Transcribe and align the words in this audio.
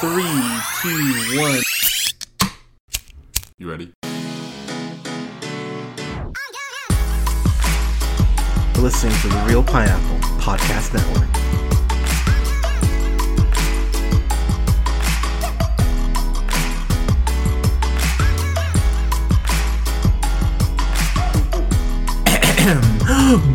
Three, 0.00 0.24
two, 0.82 1.40
one. 1.40 1.62
You 3.58 3.70
ready? 3.70 3.92
You're 8.74 8.82
listening 8.82 9.14
to 9.20 9.28
the 9.28 9.44
Reel 9.46 9.62
Pineapple 9.62 10.18
Podcast 10.38 10.94
Network. 10.94 11.30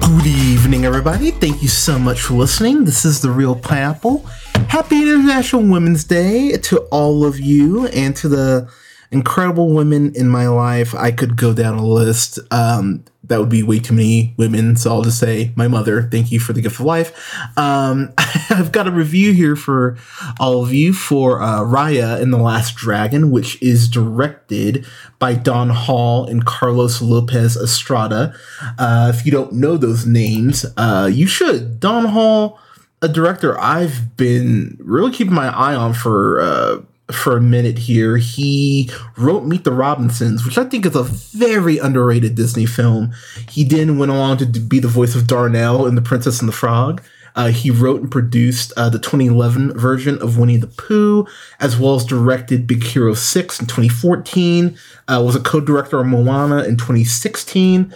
Good 0.02 0.26
evening, 0.26 0.86
everybody. 0.86 1.32
Thank 1.32 1.62
you 1.62 1.68
so 1.68 2.00
much 2.00 2.22
for 2.22 2.34
listening. 2.36 2.86
This 2.86 3.06
is 3.06 3.22
The 3.22 3.30
Reel 3.30 3.56
Pineapple. 3.56 4.26
Happy 4.70 5.02
International 5.02 5.64
Women's 5.64 6.04
Day 6.04 6.56
to 6.56 6.82
all 6.92 7.26
of 7.26 7.40
you 7.40 7.88
and 7.88 8.16
to 8.18 8.30
the 8.30 8.72
incredible 9.10 9.74
women 9.74 10.14
in 10.16 10.30
my 10.30 10.48
life. 10.48 10.94
I 10.94 11.12
could 11.12 11.36
go 11.36 11.54
down 11.56 11.80
a 11.80 11.84
list. 11.84 12.38
Um, 12.52 13.04
that 13.24 13.40
would 13.40 13.50
be 13.50 13.64
way 13.64 13.80
too 13.80 13.96
many 13.96 14.36
women. 14.38 14.76
So 14.76 14.92
I'll 14.92 15.02
just 15.02 15.20
say 15.20 15.54
my 15.56 15.68
mother. 15.68 16.04
Thank 16.04 16.32
you 16.32 16.40
for 16.40 16.54
the 16.54 16.62
gift 16.62 16.80
of 16.80 16.86
life. 16.86 17.12
Um, 17.58 18.14
I've 18.52 18.72
got 18.72 18.88
a 18.88 18.92
review 18.92 19.34
here 19.34 19.56
for 19.56 19.98
all 20.40 20.64
of 20.64 20.72
you 20.72 20.94
for 20.94 21.42
uh, 21.42 21.62
Raya 21.62 22.22
and 22.22 22.32
the 22.32 22.38
Last 22.38 22.76
Dragon, 22.76 23.32
which 23.32 23.60
is 23.64 23.88
directed 23.88 24.86
by 25.18 25.34
Don 25.34 25.70
Hall 25.70 26.28
and 26.28 26.46
Carlos 26.46 27.02
Lopez 27.02 27.58
Estrada. 27.58 28.36
Uh, 28.78 29.12
if 29.14 29.26
you 29.26 29.32
don't 29.32 29.54
know 29.54 29.78
those 29.78 30.06
names, 30.06 30.64
uh, 30.78 31.10
you 31.12 31.26
should. 31.26 31.80
Don 31.80 32.06
Hall, 32.06 32.60
a 33.02 33.08
director 33.08 33.60
I've 33.60 34.18
been 34.18 34.78
really 34.80 35.12
keeping 35.12 35.34
my 35.34 35.48
eye 35.48 35.76
on 35.76 35.94
for 35.94 36.42
uh, 36.42 36.82
for 37.12 37.38
a 37.38 37.42
minute 37.42 37.78
here. 37.78 38.18
He 38.18 38.90
wrote 39.18 39.46
Meet 39.46 39.64
the 39.64 39.72
Robinsons, 39.72 40.46
which 40.46 40.58
I 40.58 40.66
think 40.66 40.86
is 40.86 40.96
a 40.96 41.04
very 41.04 41.78
underrated 41.78 42.36
Disney 42.36 42.66
film. 42.66 43.12
He 43.50 43.64
then 43.64 43.98
went 43.98 44.12
along 44.12 44.38
to 44.38 44.46
be 44.46 44.80
the 44.80 44.88
voice 44.88 45.16
of 45.16 45.28
Darnell 45.28 45.88
in 45.88 45.96
The 45.96 46.02
Princess 46.02 46.40
and 46.40 46.48
the 46.48 46.54
Frog. 46.54 47.02
Uh, 47.36 47.48
he 47.48 47.72
wrote 47.72 48.02
and 48.02 48.12
produced 48.12 48.74
uh, 48.76 48.90
the 48.90 49.00
2011 49.00 49.78
version 49.78 50.22
of 50.22 50.38
Winnie 50.38 50.58
the 50.58 50.68
Pooh, 50.68 51.26
as 51.60 51.78
well 51.78 51.96
as 51.96 52.04
directed 52.04 52.68
Big 52.68 52.84
Hero 52.84 53.14
6 53.14 53.60
in 53.60 53.68
2014, 53.68 54.78
uh, 55.08 55.22
was 55.24 55.36
a 55.36 55.40
co-director 55.40 56.00
of 56.00 56.08
Moana 56.08 56.64
in 56.64 56.76
2016, 56.76 57.94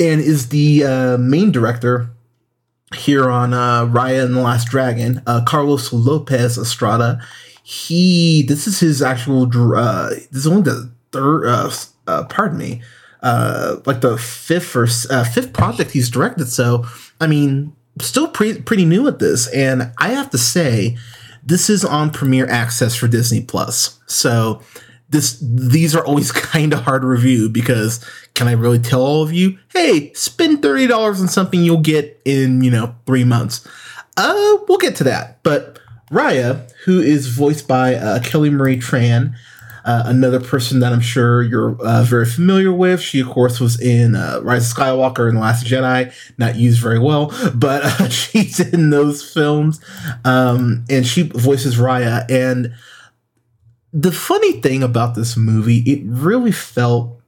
and 0.00 0.20
is 0.20 0.48
the 0.48 0.84
uh, 0.84 1.18
main 1.18 1.50
director 1.50 2.08
here 2.94 3.30
on 3.30 3.52
uh, 3.52 3.86
Raya 3.86 4.24
and 4.24 4.34
the 4.34 4.40
Last 4.40 4.68
Dragon. 4.68 5.22
Uh, 5.26 5.42
Carlos 5.44 5.92
Lopez 5.92 6.58
Estrada. 6.58 7.20
He 7.62 8.44
this 8.44 8.66
is 8.66 8.80
his 8.80 9.02
actual 9.02 9.42
uh 9.76 10.08
this 10.08 10.28
is 10.32 10.46
only 10.46 10.62
the 10.62 10.90
third 11.12 11.46
uh, 11.46 11.70
uh 12.06 12.24
pardon 12.24 12.56
me 12.56 12.80
uh 13.22 13.76
like 13.84 14.00
the 14.00 14.16
fifth 14.16 14.74
or 14.74 14.88
uh, 15.10 15.24
fifth 15.24 15.52
project 15.52 15.90
he's 15.90 16.08
directed. 16.08 16.46
So 16.46 16.86
i 17.20 17.26
mean 17.26 17.74
still 18.00 18.28
pretty 18.28 18.62
pretty 18.62 18.86
new 18.86 19.06
at 19.06 19.18
this. 19.18 19.48
And 19.48 19.92
i 19.98 20.08
have 20.08 20.30
to 20.30 20.38
say 20.38 20.96
this 21.44 21.68
is 21.68 21.84
on 21.84 22.10
premiere 22.10 22.48
access 22.48 22.94
for 22.94 23.06
disney 23.06 23.42
plus. 23.42 24.00
So 24.06 24.62
this 25.10 25.38
these 25.42 25.94
are 25.94 26.04
always 26.04 26.32
kind 26.52 26.72
of 26.72 26.80
hard 26.80 27.02
to 27.02 27.08
review 27.08 27.48
because 27.48 28.04
can 28.34 28.48
i 28.48 28.52
really 28.52 28.78
tell 28.78 29.02
all 29.02 29.22
of 29.22 29.32
you 29.32 29.58
hey 29.72 30.12
spend 30.14 30.62
$30 30.62 31.20
on 31.20 31.28
something 31.28 31.62
you'll 31.62 31.78
get 31.78 32.20
in 32.24 32.62
you 32.62 32.70
know 32.70 32.94
three 33.06 33.24
months 33.24 33.66
uh 34.16 34.58
we'll 34.68 34.78
get 34.78 34.96
to 34.96 35.04
that 35.04 35.42
but 35.42 35.78
Raya, 36.10 36.70
who 36.84 37.00
is 37.00 37.28
voiced 37.28 37.68
by 37.68 37.94
uh, 37.94 38.20
Kelly 38.20 38.50
Marie 38.50 38.78
Tran, 38.78 39.34
uh, 39.84 40.02
another 40.06 40.40
person 40.40 40.80
that 40.80 40.92
I'm 40.92 41.00
sure 41.00 41.42
you're 41.42 41.76
uh, 41.80 42.02
very 42.02 42.26
familiar 42.26 42.72
with. 42.72 43.00
She, 43.00 43.20
of 43.20 43.28
course, 43.28 43.60
was 43.60 43.80
in 43.80 44.14
uh, 44.14 44.40
Rise 44.42 44.70
of 44.70 44.76
Skywalker 44.76 45.28
and 45.28 45.36
The 45.36 45.40
Last 45.40 45.66
Jedi, 45.66 46.12
not 46.36 46.56
used 46.56 46.80
very 46.80 46.98
well, 46.98 47.32
but 47.54 47.84
uh, 47.84 48.08
she's 48.10 48.60
in 48.60 48.90
those 48.90 49.22
films. 49.22 49.80
Um, 50.24 50.84
and 50.90 51.06
she 51.06 51.22
voices 51.22 51.76
Raya. 51.76 52.30
And 52.30 52.74
the 53.92 54.12
funny 54.12 54.60
thing 54.60 54.82
about 54.82 55.14
this 55.14 55.36
movie, 55.36 55.78
it 55.78 56.02
really 56.04 56.52
felt 56.52 57.20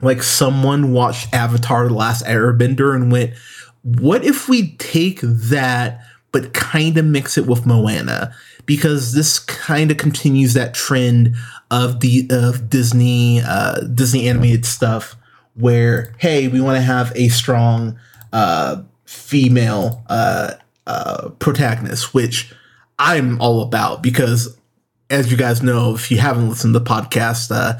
like 0.00 0.22
someone 0.22 0.92
watched 0.92 1.32
Avatar 1.32 1.88
The 1.88 1.94
Last 1.94 2.24
Airbender 2.26 2.94
and 2.94 3.10
went, 3.10 3.34
what 3.82 4.24
if 4.24 4.48
we 4.48 4.72
take 4.76 5.20
that 5.22 6.00
but 6.32 6.52
kind 6.52 6.98
of 6.98 7.04
mix 7.04 7.38
it 7.38 7.46
with 7.46 7.64
Moana? 7.64 8.34
Because 8.66 9.12
this 9.12 9.38
kind 9.38 9.90
of 9.90 9.96
continues 9.96 10.54
that 10.54 10.74
trend 10.74 11.34
of 11.70 12.00
the 12.00 12.26
of 12.30 12.68
Disney 12.68 13.40
uh, 13.40 13.80
Disney 13.82 14.28
animated 14.28 14.66
stuff 14.66 15.16
where 15.54 16.14
hey 16.18 16.48
we 16.48 16.60
want 16.60 16.76
to 16.76 16.82
have 16.82 17.12
a 17.14 17.28
strong 17.28 17.98
uh, 18.32 18.82
female 19.04 20.04
uh, 20.08 20.54
uh, 20.86 21.30
protagonist 21.38 22.12
which 22.12 22.52
I'm 22.98 23.40
all 23.40 23.62
about 23.62 24.02
because 24.02 24.56
as 25.10 25.30
you 25.30 25.36
guys 25.36 25.62
know 25.62 25.94
if 25.94 26.10
you 26.10 26.18
haven't 26.18 26.48
listened 26.48 26.74
to 26.74 26.78
the 26.78 26.84
podcast 26.84 27.50
uh, 27.50 27.78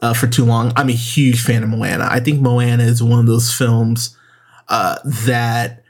uh, 0.00 0.14
for 0.14 0.26
too 0.26 0.44
long 0.44 0.72
I'm 0.76 0.88
a 0.88 0.92
huge 0.92 1.42
fan 1.42 1.62
of 1.62 1.68
Moana 1.68 2.08
I 2.10 2.20
think 2.20 2.40
Moana 2.40 2.84
is 2.84 3.02
one 3.02 3.20
of 3.20 3.26
those 3.26 3.52
films 3.52 4.16
uh, 4.68 4.96
that 5.04 5.84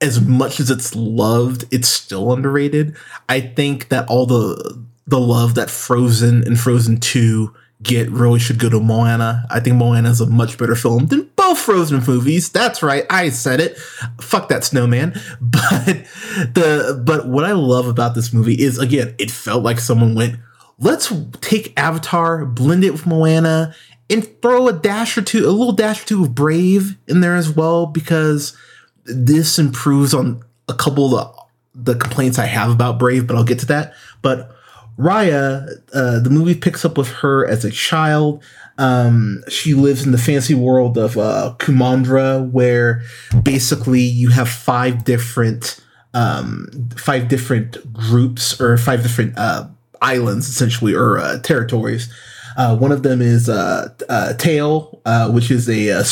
as 0.00 0.20
much 0.20 0.60
as 0.60 0.70
it's 0.70 0.94
loved, 0.96 1.64
it's 1.70 1.88
still 1.88 2.32
underrated. 2.32 2.96
I 3.28 3.40
think 3.40 3.88
that 3.88 4.08
all 4.08 4.26
the 4.26 4.86
the 5.06 5.20
love 5.20 5.56
that 5.56 5.70
Frozen 5.70 6.46
and 6.46 6.58
Frozen 6.58 7.00
2 7.00 7.52
get 7.82 8.10
really 8.10 8.38
should 8.38 8.58
go 8.58 8.68
to 8.68 8.80
Moana. 8.80 9.46
I 9.50 9.60
think 9.60 9.76
Moana 9.76 10.10
is 10.10 10.20
a 10.20 10.26
much 10.26 10.58
better 10.58 10.74
film 10.74 11.06
than 11.06 11.30
both 11.36 11.58
Frozen 11.58 12.04
movies. 12.06 12.50
That's 12.50 12.82
right, 12.82 13.06
I 13.08 13.30
said 13.30 13.60
it. 13.60 13.78
Fuck 14.20 14.48
that 14.48 14.64
snowman. 14.64 15.18
But 15.40 16.06
the 16.54 17.02
but 17.04 17.28
what 17.28 17.44
I 17.44 17.52
love 17.52 17.86
about 17.86 18.14
this 18.14 18.32
movie 18.32 18.54
is 18.54 18.78
again, 18.78 19.14
it 19.18 19.30
felt 19.30 19.62
like 19.62 19.80
someone 19.80 20.14
went, 20.14 20.36
let's 20.78 21.12
take 21.40 21.78
Avatar, 21.78 22.44
blend 22.44 22.84
it 22.84 22.92
with 22.92 23.06
Moana, 23.06 23.74
and 24.08 24.26
throw 24.42 24.68
a 24.68 24.72
dash 24.72 25.16
or 25.16 25.22
two, 25.22 25.46
a 25.46 25.50
little 25.50 25.72
dash 25.72 26.02
or 26.02 26.06
two 26.06 26.22
of 26.22 26.34
Brave 26.34 26.96
in 27.06 27.20
there 27.20 27.36
as 27.36 27.50
well, 27.50 27.86
because 27.86 28.56
this 29.04 29.58
improves 29.58 30.12
on 30.14 30.42
a 30.68 30.74
couple 30.74 31.16
of 31.16 31.34
the, 31.74 31.92
the 31.92 31.98
complaints 31.98 32.38
I 32.38 32.46
have 32.46 32.70
about 32.70 32.98
Brave, 32.98 33.26
but 33.26 33.36
I'll 33.36 33.44
get 33.44 33.60
to 33.60 33.66
that. 33.66 33.94
But 34.22 34.54
Raya, 35.00 35.80
uh, 35.94 36.18
the 36.20 36.30
movie 36.30 36.54
picks 36.54 36.84
up 36.84 36.98
with 36.98 37.08
her 37.08 37.46
as 37.46 37.64
a 37.64 37.70
child. 37.70 38.42
Um, 38.76 39.42
she 39.48 39.74
lives 39.74 40.04
in 40.04 40.12
the 40.12 40.18
fancy 40.18 40.54
world 40.54 40.98
of 40.98 41.16
uh, 41.16 41.54
Kumandra, 41.58 42.50
where 42.50 43.02
basically 43.42 44.00
you 44.00 44.30
have 44.30 44.48
five 44.48 45.04
different 45.04 45.80
um, 46.12 46.88
five 46.96 47.28
different 47.28 47.92
groups 47.92 48.60
or 48.60 48.76
five 48.76 49.02
different 49.02 49.38
uh, 49.38 49.68
islands, 50.02 50.48
essentially, 50.48 50.94
or 50.94 51.18
uh, 51.18 51.38
territories 51.40 52.12
uh, 52.60 52.76
one 52.76 52.92
of 52.92 53.02
them 53.02 53.22
is 53.22 53.48
uh, 53.48 53.88
uh, 54.10 54.34
Tail, 54.34 55.00
uh, 55.06 55.30
which 55.30 55.50
is 55.50 55.66
a, 55.66 55.88
a, 55.88 56.04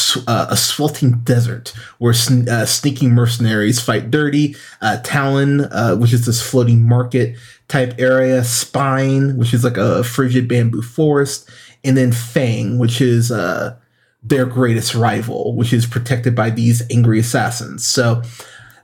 a, 0.51 0.57
sweltering 0.57 1.19
desert 1.19 1.75
where 1.99 2.15
sn- 2.15 2.49
uh, 2.49 2.65
sneaking 2.65 3.11
mercenaries 3.11 3.83
fight 3.83 4.11
dirty. 4.11 4.57
Uh, 4.81 4.99
Talon, 5.05 5.61
uh, 5.61 5.97
which 5.97 6.15
is 6.15 6.25
this 6.25 6.41
floating 6.41 6.81
market 6.81 7.37
type 7.69 7.93
area. 7.99 8.43
Spine, 8.45 9.37
which 9.37 9.53
is 9.53 9.63
like 9.63 9.77
a 9.77 10.03
frigid 10.03 10.49
bamboo 10.49 10.81
forest. 10.81 11.51
And 11.85 11.99
then 11.99 12.13
Fang, 12.13 12.79
which 12.79 13.03
is 13.03 13.29
their 13.29 14.47
greatest 14.47 14.95
rival, 14.95 15.55
which 15.55 15.75
is 15.75 15.85
protected 15.85 16.35
by 16.35 16.49
these 16.49 16.83
angry 16.91 17.19
assassins. 17.19 17.87
So 17.87 18.23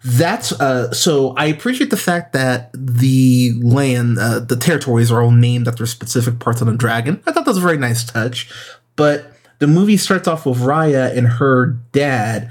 that's 0.04 0.53
uh 0.60 0.92
so 0.92 1.34
i 1.38 1.47
appreciate 1.47 1.88
the 1.88 1.97
fact 1.97 2.34
that 2.34 2.70
the 2.75 3.53
land 3.62 4.19
uh, 4.19 4.38
the 4.38 4.56
territories 4.56 5.11
are 5.11 5.23
all 5.23 5.31
named 5.31 5.67
after 5.67 5.87
specific 5.87 6.38
parts 6.38 6.61
of 6.61 6.67
the 6.67 6.76
dragon. 6.76 7.23
I 7.26 7.32
thought 7.32 7.46
that 7.46 7.50
was 7.50 7.58
a 7.58 7.62
very 7.62 7.79
nice 7.79 8.05
touch. 8.05 8.50
But 8.96 9.32
the 9.58 9.67
movie 9.67 9.96
starts 9.96 10.29
off 10.29 10.46
with 10.46 10.58
raya 10.58 11.17
and 11.17 11.26
her 11.26 11.79
dad 11.93 12.50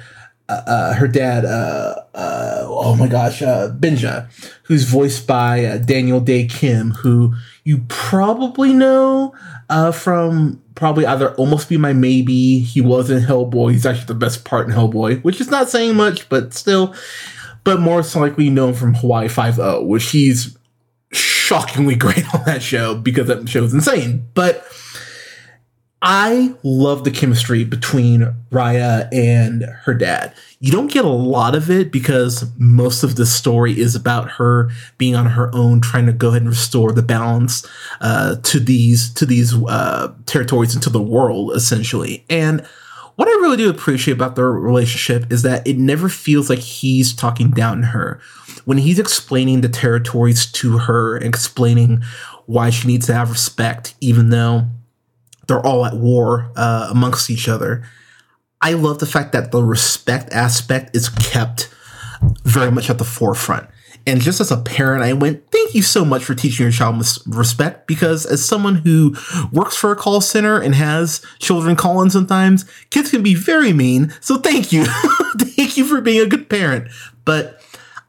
uh, 0.50 0.62
uh 0.66 0.94
her 0.96 1.08
dad 1.08 1.46
uh, 1.46 1.96
uh 2.16 2.66
oh 2.66 2.96
my 2.96 3.08
gosh 3.08 3.40
benja 3.40 4.28
who's 4.64 4.84
voiced 4.84 5.28
by 5.28 5.78
daniel 5.86 6.20
Dae 6.20 6.46
Kim, 6.46 6.92
who 6.92 7.36
you 7.64 7.86
probably 7.88 8.74
know 8.74 9.34
from 9.94 10.62
probably 10.76 11.06
either 11.06 11.34
Always 11.36 11.66
Be 11.66 11.78
My 11.78 11.94
Maybe 11.94 12.60
he 12.60 12.82
was 12.82 13.10
in 13.10 13.24
hellboy 13.24 13.74
he's 13.74 13.86
actually 13.86 14.08
the 14.08 14.16
best 14.16 14.44
part 14.44 14.68
in 14.68 14.74
hellboy 14.74 15.24
which 15.24 15.40
is 15.40 15.50
not 15.50 15.70
saying 15.70 15.96
much 15.96 16.28
but 16.30 16.54
still 16.54 16.94
but 17.64 17.80
more 17.80 18.02
likely 18.16 18.50
known 18.50 18.74
from 18.74 18.94
Hawaii 18.96 19.28
Five 19.28 19.60
O, 19.60 19.84
which 19.84 20.12
he's 20.12 20.58
shockingly 21.12 21.96
great 21.98 22.34
on 22.34 22.44
that 22.46 22.62
show 22.62 22.96
because 22.96 23.28
that 23.28 23.48
show's 23.48 23.74
insane. 23.74 24.28
But 24.34 24.66
I 26.06 26.54
love 26.64 27.06
the 27.06 27.12
chemistry 27.12 27.64
between 27.64 28.36
Raya 28.52 29.08
and 29.14 29.64
her 29.84 29.94
dad. 29.94 30.34
You 30.60 30.70
don't 30.70 30.92
get 30.92 31.06
a 31.06 31.10
lot 31.10 31.56
of 31.56 31.72
it 31.72 31.94
because 31.94 32.46
most 32.58 33.04
of 33.04 33.16
the 33.16 33.26
story 33.26 33.80
is 33.80 33.96
about 33.96 34.32
her 34.32 34.70
being 34.98 35.16
on 35.16 35.28
her 35.28 35.50
own, 35.56 35.80
trying 35.80 36.06
to 36.08 36.12
go 36.12 36.30
ahead 36.30 36.42
and 36.42 36.50
restore 36.50 36.92
the 36.92 37.02
balance 37.02 37.66
uh, 38.02 38.36
to 38.44 38.60
these 38.60 39.14
to 39.14 39.26
these 39.26 39.56
uh, 39.56 40.14
territories 40.26 40.74
and 40.74 40.84
to 40.84 40.90
the 40.90 41.02
world, 41.02 41.54
essentially. 41.56 42.26
And 42.30 42.68
what 43.16 43.28
I 43.28 43.32
really 43.32 43.58
do 43.58 43.70
appreciate 43.70 44.14
about 44.14 44.36
their 44.36 44.52
relationship 44.52 45.32
is 45.32 45.42
that 45.44 45.66
it 45.68 45.78
never 45.78 46.10
feels 46.10 46.50
like 46.50 46.60
he's 46.60 47.14
talking 47.14 47.52
down 47.52 47.82
to 47.82 47.88
her. 47.88 48.20
When 48.66 48.78
he's 48.78 49.00
explaining 49.00 49.62
the 49.62 49.70
territories 49.70 50.46
to 50.54 50.80
her 50.80 51.18
and 51.18 51.26
explaining 51.26 52.04
why 52.46 52.70
she 52.70 52.88
needs 52.88 53.08
to 53.08 53.14
have 53.14 53.30
respect, 53.30 53.96
even 54.02 54.30
though 54.30 54.68
they're 55.48 55.66
all 55.66 55.86
at 55.86 55.96
war 55.96 56.52
uh, 56.56 56.88
amongst 56.90 57.30
each 57.30 57.48
other. 57.48 57.84
I 58.62 58.74
love 58.74 59.00
the 59.00 59.06
fact 59.06 59.34
that 59.34 59.52
the 59.52 59.62
respect 59.62 60.32
aspect 60.32 60.96
is 60.96 61.10
kept 61.10 61.74
very 62.46 62.72
much 62.72 62.90
at 62.90 62.98
the 62.98 63.04
forefront. 63.04 63.68
And 64.06 64.20
just 64.20 64.42
as 64.42 64.52
a 64.52 64.58
parent, 64.58 65.04
I 65.04 65.14
went, 65.14 65.50
thank 65.52 65.74
you 65.74 65.82
so 65.82 66.04
much 66.04 66.26
for 66.26 66.36
teaching 66.36 66.66
your 66.66 66.72
child 66.72 67.02
respect 67.26 67.88
because 67.88 68.26
as 68.26 68.44
someone 68.46 68.76
who 68.76 69.16
works 69.52 69.78
for 69.78 69.92
a 69.92 69.96
call 69.96 70.20
center 70.20 70.60
and 70.60 70.76
has 70.76 71.26
children 71.40 71.78
call 71.78 72.02
in 72.02 72.10
sometimes, 72.10 72.66
kids 72.90 73.12
can 73.12 73.24
be 73.24 73.34
very 73.34 73.72
mean. 73.72 74.14
So 74.20 74.38
thank 74.38 74.74
you. 74.74 74.86
thank 75.38 75.78
you 75.78 75.86
for 75.86 76.02
being 76.02 76.22
a 76.22 76.28
good 76.28 76.50
parent. 76.50 76.90
But 77.24 77.62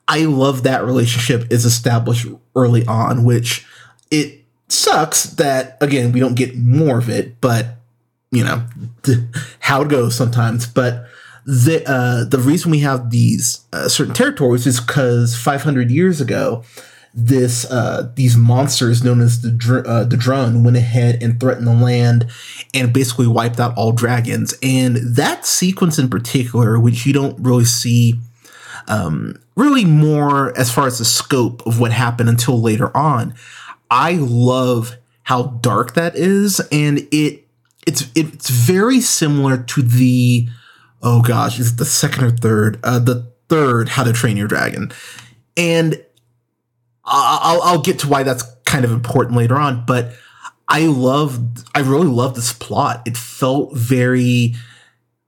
I 0.08 0.24
love 0.24 0.64
that 0.64 0.84
relationship 0.84 1.50
is 1.52 1.64
established 1.64 2.26
early 2.56 2.84
on, 2.86 3.24
which 3.24 3.66
it 4.10 4.44
sucks 4.68 5.24
that 5.24 5.76
again 5.80 6.12
we 6.12 6.20
don't 6.20 6.34
get 6.34 6.56
more 6.56 6.98
of 6.98 7.08
it, 7.08 7.40
but 7.40 7.76
you 8.30 8.44
know 8.44 8.66
how 9.60 9.82
it 9.82 9.88
goes 9.88 10.14
sometimes. 10.14 10.66
But 10.66 11.06
the 11.44 11.82
uh, 11.88 12.24
the 12.24 12.38
reason 12.38 12.70
we 12.70 12.80
have 12.80 13.10
these 13.10 13.64
uh, 13.72 13.88
certain 13.88 14.14
territories 14.14 14.66
is 14.66 14.80
because 14.80 15.36
500 15.36 15.90
years 15.90 16.20
ago, 16.20 16.64
this 17.12 17.70
uh, 17.70 18.10
these 18.14 18.36
monsters 18.36 19.04
known 19.04 19.20
as 19.20 19.42
the 19.42 19.50
dr- 19.50 19.86
uh, 19.86 20.04
the 20.04 20.16
drone 20.16 20.64
went 20.64 20.76
ahead 20.76 21.22
and 21.22 21.38
threatened 21.38 21.66
the 21.66 21.74
land 21.74 22.26
and 22.72 22.92
basically 22.92 23.26
wiped 23.26 23.60
out 23.60 23.76
all 23.76 23.92
dragons. 23.92 24.54
And 24.62 24.96
that 24.96 25.46
sequence 25.46 25.98
in 25.98 26.08
particular, 26.08 26.78
which 26.78 27.06
you 27.06 27.12
don't 27.12 27.38
really 27.40 27.64
see. 27.64 28.14
Um, 28.86 29.40
really 29.56 29.86
more 29.86 30.54
as 30.58 30.70
far 30.70 30.86
as 30.86 30.98
the 30.98 31.06
scope 31.06 31.66
of 31.66 31.80
what 31.80 31.90
happened 31.90 32.28
until 32.28 32.60
later 32.60 32.94
on 32.94 33.32
I 33.90 34.14
love 34.14 34.96
how 35.22 35.44
dark 35.44 35.94
that 35.94 36.16
is, 36.16 36.60
and 36.72 37.06
it 37.12 37.46
it's 37.86 38.10
it's 38.14 38.50
very 38.50 39.00
similar 39.00 39.56
to 39.56 39.82
the 39.82 40.48
oh 41.04 41.22
gosh, 41.22 41.60
is 41.60 41.72
it 41.72 41.76
the 41.78 41.84
second 41.84 42.24
or 42.24 42.30
third? 42.30 42.80
Uh, 42.82 42.98
the 42.98 43.30
third 43.48 43.90
How 43.90 44.02
to 44.02 44.12
Train 44.12 44.36
Your 44.36 44.48
Dragon, 44.48 44.90
and 45.56 46.04
I'll 47.04 47.62
I'll 47.62 47.82
get 47.82 48.00
to 48.00 48.08
why 48.08 48.24
that's 48.24 48.42
kind 48.64 48.84
of 48.84 48.90
important 48.90 49.36
later 49.36 49.56
on, 49.56 49.84
but. 49.86 50.12
I 50.66 50.86
love 50.86 51.38
I 51.74 51.80
really 51.80 52.06
love 52.06 52.34
this 52.34 52.54
plot. 52.54 53.02
It 53.04 53.18
felt 53.18 53.76
very 53.76 54.54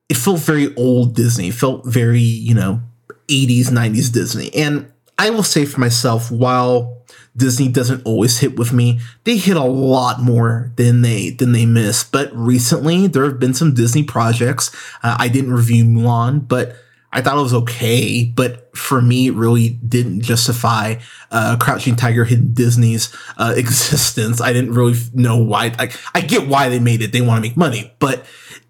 it 0.08 0.16
felt 0.16 0.40
very 0.40 0.74
old 0.76 1.14
Disney. 1.14 1.48
It 1.48 1.54
felt 1.54 1.84
very, 1.84 2.20
you 2.20 2.54
know, 2.54 2.80
80s, 3.28 3.66
90s 3.66 4.12
Disney. 4.12 4.54
And 4.54 4.90
I 5.18 5.30
will 5.30 5.42
say 5.42 5.64
for 5.64 5.80
myself, 5.80 6.30
while 6.30 6.95
Disney 7.36 7.68
doesn't 7.68 8.04
always 8.04 8.38
hit 8.38 8.58
with 8.58 8.72
me. 8.72 9.00
They 9.24 9.36
hit 9.36 9.56
a 9.56 9.64
lot 9.64 10.20
more 10.20 10.72
than 10.76 11.02
they 11.02 11.30
than 11.30 11.52
they 11.52 11.66
miss. 11.66 12.02
But 12.04 12.34
recently, 12.34 13.06
there 13.06 13.24
have 13.24 13.38
been 13.38 13.54
some 13.54 13.74
Disney 13.74 14.02
projects. 14.02 14.74
Uh, 15.02 15.16
I 15.18 15.28
didn't 15.28 15.52
review 15.52 15.84
Mulan, 15.84 16.48
but 16.48 16.76
I 17.12 17.20
thought 17.20 17.38
it 17.38 17.42
was 17.42 17.54
okay. 17.54 18.24
But 18.24 18.76
for 18.76 19.02
me, 19.02 19.28
it 19.28 19.34
really 19.34 19.70
didn't 19.86 20.22
justify 20.22 20.96
uh, 21.30 21.56
Crouching 21.60 21.96
Tiger, 21.96 22.24
Hidden 22.24 22.54
Disney's 22.54 23.14
uh, 23.36 23.54
existence. 23.56 24.40
I 24.40 24.52
didn't 24.52 24.72
really 24.72 24.98
know 25.12 25.36
why. 25.36 25.74
I, 25.78 25.90
I 26.14 26.20
get 26.22 26.48
why 26.48 26.68
they 26.68 26.78
made 26.78 27.02
it. 27.02 27.12
They 27.12 27.20
want 27.20 27.38
to 27.42 27.48
make 27.48 27.56
money, 27.56 27.92
but 27.98 28.24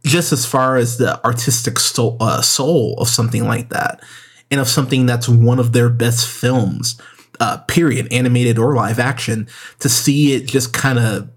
just 0.05 0.33
as 0.33 0.47
far 0.47 0.77
as 0.77 0.99
the 0.99 1.25
artistic 1.25 1.79
soul, 1.79 2.17
uh, 2.21 2.41
soul 2.41 2.95
of 2.99 3.09
something 3.09 3.45
like 3.45 3.71
that, 3.71 4.01
and 4.51 4.61
of 4.61 4.69
something 4.69 5.07
that's 5.07 5.29
one 5.29 5.59
of 5.59 5.73
their 5.73 5.89
best 5.89 6.29
films 6.29 7.01
uh, 7.41 7.59
period, 7.69 8.09
animated 8.13 8.59
or 8.59 8.75
live 8.75 8.99
action, 8.99 9.49
to 9.81 9.89
see 9.89 10.35
it 10.35 10.47
just 10.47 10.73
kind 10.73 10.99
of 10.99 11.29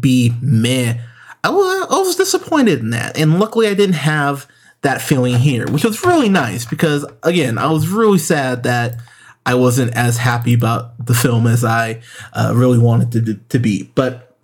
be 0.00 0.32
meh. 0.40 0.98
I 1.44 1.50
was, 1.50 2.16
disappointed 2.16 2.80
in 2.80 2.90
that. 2.90 3.16
And 3.16 3.38
luckily, 3.38 3.68
I 3.68 3.74
didn't 3.74 3.94
have 3.94 4.46
that 4.82 5.00
feeling 5.00 5.36
here, 5.36 5.66
which 5.68 5.84
was 5.84 6.04
really 6.04 6.28
nice 6.28 6.64
because, 6.64 7.06
again, 7.22 7.58
I 7.58 7.70
was 7.70 7.88
really 7.88 8.18
sad 8.18 8.64
that 8.64 8.96
I 9.46 9.54
wasn't 9.54 9.94
as 9.94 10.18
happy 10.18 10.52
about 10.52 11.06
the 11.06 11.14
film 11.14 11.46
as 11.46 11.64
I 11.64 12.02
uh, 12.32 12.52
really 12.54 12.78
wanted 12.78 13.12
to, 13.12 13.34
to 13.34 13.58
be. 13.58 13.84
But, 13.94 14.36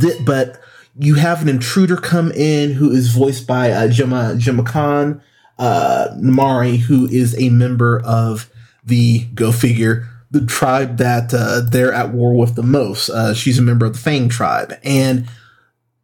th- 0.00 0.24
but 0.24 0.58
you 0.98 1.14
have 1.16 1.42
an 1.42 1.48
intruder 1.48 1.96
come 1.96 2.32
in 2.32 2.72
who 2.72 2.90
is 2.90 3.08
voiced 3.08 3.46
by 3.46 3.70
uh, 3.70 3.88
Gemma, 3.88 4.34
Gemma 4.36 4.64
Chan, 4.64 5.22
uh, 5.58 6.08
Namaari, 6.16 6.78
who 6.78 7.06
is 7.06 7.38
a 7.38 7.50
member 7.50 8.00
of 8.04 8.50
the 8.86 9.24
go 9.34 9.52
figure 9.52 10.08
the 10.30 10.44
tribe 10.44 10.96
that 10.98 11.32
uh, 11.32 11.60
they're 11.60 11.92
at 11.92 12.10
war 12.10 12.34
with 12.34 12.56
the 12.56 12.62
most. 12.62 13.08
Uh, 13.08 13.32
she's 13.32 13.58
a 13.58 13.62
member 13.62 13.86
of 13.86 13.94
the 13.94 13.98
Fang 13.98 14.28
tribe, 14.28 14.74
and 14.82 15.26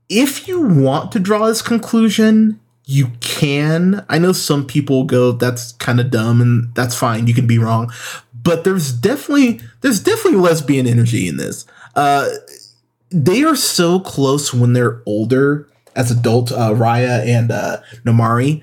if 0.08 0.46
you 0.46 0.60
want 0.60 1.12
to 1.12 1.18
draw 1.18 1.46
this 1.46 1.62
conclusion, 1.62 2.60
you 2.84 3.08
can. 3.20 4.04
I 4.08 4.18
know 4.18 4.32
some 4.32 4.66
people 4.66 5.04
go, 5.04 5.32
"That's 5.32 5.72
kind 5.72 6.00
of 6.00 6.10
dumb," 6.10 6.40
and 6.40 6.74
that's 6.74 6.94
fine. 6.94 7.26
You 7.26 7.34
can 7.34 7.46
be 7.46 7.58
wrong, 7.58 7.92
but 8.42 8.64
there's 8.64 8.92
definitely 8.92 9.60
there's 9.80 10.00
definitely 10.00 10.40
lesbian 10.40 10.86
energy 10.86 11.28
in 11.28 11.36
this. 11.36 11.64
Uh, 11.94 12.28
they 13.10 13.44
are 13.44 13.56
so 13.56 14.00
close 14.00 14.54
when 14.54 14.72
they're 14.72 15.02
older 15.06 15.68
as 15.94 16.10
adult, 16.10 16.50
uh, 16.52 16.70
Raya 16.70 17.26
and 17.26 17.50
uh, 17.50 17.78
Namaari 18.04 18.62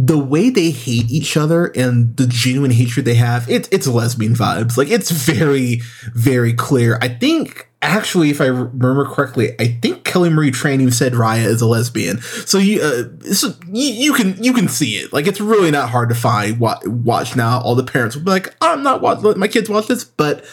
the 0.00 0.16
way 0.16 0.48
they 0.48 0.70
hate 0.70 1.10
each 1.10 1.36
other 1.36 1.72
and 1.74 2.16
the 2.16 2.28
genuine 2.28 2.70
hatred 2.70 3.04
they 3.04 3.16
have, 3.16 3.50
it, 3.50 3.68
it's 3.72 3.88
lesbian 3.88 4.32
vibes. 4.32 4.76
Like 4.76 4.90
it's 4.90 5.10
very, 5.10 5.80
very 6.14 6.52
clear. 6.52 7.00
I 7.02 7.08
think 7.08 7.68
actually, 7.82 8.30
if 8.30 8.40
I 8.40 8.46
remember 8.46 9.06
correctly, 9.06 9.56
I 9.58 9.66
think 9.82 10.04
Kelly 10.04 10.30
Marie 10.30 10.52
Tran 10.52 10.74
even 10.74 10.92
said 10.92 11.14
Raya 11.14 11.44
is 11.46 11.60
a 11.62 11.66
lesbian. 11.66 12.20
So 12.20 12.58
you, 12.58 12.80
uh, 12.80 13.32
so 13.32 13.54
you, 13.66 13.88
you, 13.88 14.12
can 14.12 14.40
you 14.40 14.52
can 14.52 14.68
see 14.68 14.98
it. 14.98 15.12
Like 15.12 15.26
it's 15.26 15.40
really 15.40 15.72
not 15.72 15.90
hard 15.90 16.10
to 16.10 16.14
find. 16.14 16.60
Watch, 16.60 16.86
watch 16.86 17.34
now. 17.34 17.60
All 17.60 17.74
the 17.74 17.82
parents 17.82 18.14
will 18.14 18.22
be 18.22 18.30
like, 18.30 18.54
I'm 18.60 18.84
not 18.84 19.02
watching. 19.02 19.36
My 19.36 19.48
kids 19.48 19.68
watch 19.68 19.88
this, 19.88 20.04
but 20.04 20.44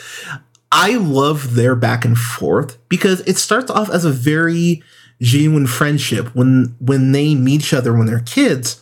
I 0.71 0.95
love 0.95 1.53
their 1.53 1.75
back 1.75 2.03
and 2.03 2.18
forth 2.18 2.80
because 2.90 3.21
it 3.21 3.37
starts 3.37 3.69
off 3.69 3.92
as 3.92 4.06
a 4.06 4.11
very 4.11 4.81
genuine 5.21 5.68
friendship 5.68 6.33
when 6.33 6.75
when 6.80 7.11
they 7.11 7.35
meet 7.35 7.61
each 7.61 7.73
other 7.75 7.94
when 7.94 8.07
they're 8.07 8.19
kids 8.21 8.81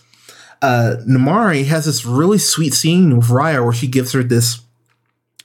uh, 0.63 0.95
Namaari 1.05 1.65
has 1.65 1.85
this 1.85 2.05
really 2.05 2.37
sweet 2.37 2.73
scene 2.73 3.17
with 3.17 3.27
Raya 3.27 3.61
where 3.61 3.73
she 3.73 3.87
gives 3.87 4.13
her 4.13 4.23
this 4.23 4.61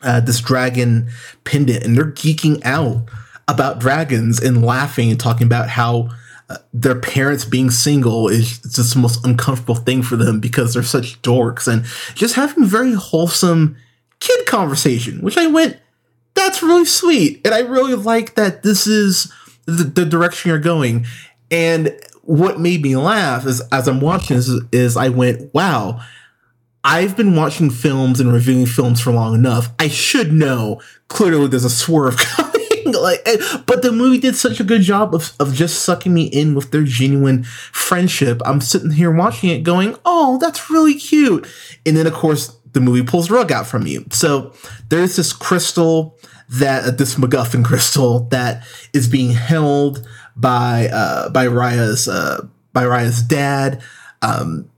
uh, 0.00 0.20
this 0.20 0.40
dragon 0.40 1.10
pendant, 1.42 1.84
and 1.84 1.96
they're 1.96 2.12
geeking 2.12 2.64
out 2.64 3.08
about 3.48 3.80
dragons 3.80 4.38
and 4.40 4.64
laughing 4.64 5.10
and 5.10 5.18
talking 5.18 5.46
about 5.46 5.68
how 5.68 6.08
uh, 6.48 6.58
their 6.72 6.94
parents 6.94 7.44
being 7.44 7.68
single 7.68 8.28
is 8.28 8.60
just 8.60 8.94
the 8.94 9.00
most 9.00 9.26
uncomfortable 9.26 9.74
thing 9.74 10.04
for 10.04 10.14
them 10.14 10.38
because 10.38 10.72
they're 10.72 10.84
such 10.84 11.20
dorks, 11.22 11.66
and 11.66 11.84
just 12.14 12.36
having 12.36 12.64
very 12.64 12.94
wholesome 12.94 13.76
kid 14.20 14.46
conversation, 14.46 15.20
which 15.20 15.36
I 15.36 15.48
went, 15.48 15.78
that's 16.34 16.62
really 16.62 16.84
sweet, 16.84 17.40
and 17.44 17.52
I 17.52 17.60
really 17.60 17.94
like 17.94 18.36
that 18.36 18.62
this 18.62 18.86
is 18.86 19.32
the, 19.66 19.82
the 19.82 20.04
direction 20.04 20.48
you're 20.48 20.58
going. 20.60 21.06
And 21.50 21.98
what 22.28 22.60
made 22.60 22.82
me 22.82 22.94
laugh 22.94 23.46
is 23.46 23.62
as 23.72 23.88
I'm 23.88 24.00
watching 24.02 24.36
this 24.36 24.50
is, 24.70 24.98
I 24.98 25.08
went, 25.08 25.52
wow, 25.54 26.04
I've 26.84 27.16
been 27.16 27.34
watching 27.34 27.70
films 27.70 28.20
and 28.20 28.30
reviewing 28.30 28.66
films 28.66 29.00
for 29.00 29.12
long 29.12 29.34
enough. 29.34 29.70
I 29.78 29.88
should 29.88 30.30
know 30.30 30.82
clearly 31.08 31.48
there's 31.48 31.64
a 31.64 31.70
swerve 31.70 32.16
coming. 32.18 32.92
like, 32.92 33.26
but 33.64 33.80
the 33.80 33.92
movie 33.92 34.18
did 34.18 34.36
such 34.36 34.60
a 34.60 34.64
good 34.64 34.82
job 34.82 35.14
of, 35.14 35.32
of 35.40 35.54
just 35.54 35.82
sucking 35.84 36.12
me 36.12 36.24
in 36.24 36.54
with 36.54 36.70
their 36.70 36.82
genuine 36.82 37.44
friendship. 37.44 38.42
I'm 38.44 38.60
sitting 38.60 38.90
here 38.90 39.10
watching 39.10 39.48
it 39.48 39.62
going, 39.62 39.96
oh, 40.04 40.36
that's 40.36 40.68
really 40.68 40.96
cute. 40.96 41.46
And 41.86 41.96
then, 41.96 42.06
of 42.06 42.12
course, 42.12 42.58
the 42.74 42.80
movie 42.80 43.04
pulls 43.04 43.28
the 43.28 43.36
rug 43.36 43.50
out 43.50 43.66
from 43.66 43.86
you. 43.86 44.04
So 44.10 44.52
there's 44.90 45.16
this 45.16 45.32
crystal 45.32 46.18
that, 46.50 46.84
uh, 46.84 46.90
this 46.90 47.14
MacGuffin 47.14 47.64
crystal 47.64 48.20
that 48.28 48.66
is 48.92 49.08
being 49.08 49.30
held 49.30 50.06
by 50.38 50.88
uh, 50.88 51.28
by 51.30 51.46
Raya's 51.46 52.08
uh, 52.08 52.46
by 52.72 52.84
Raya's 52.84 53.22
dad. 53.22 53.82
Um, 54.22 54.70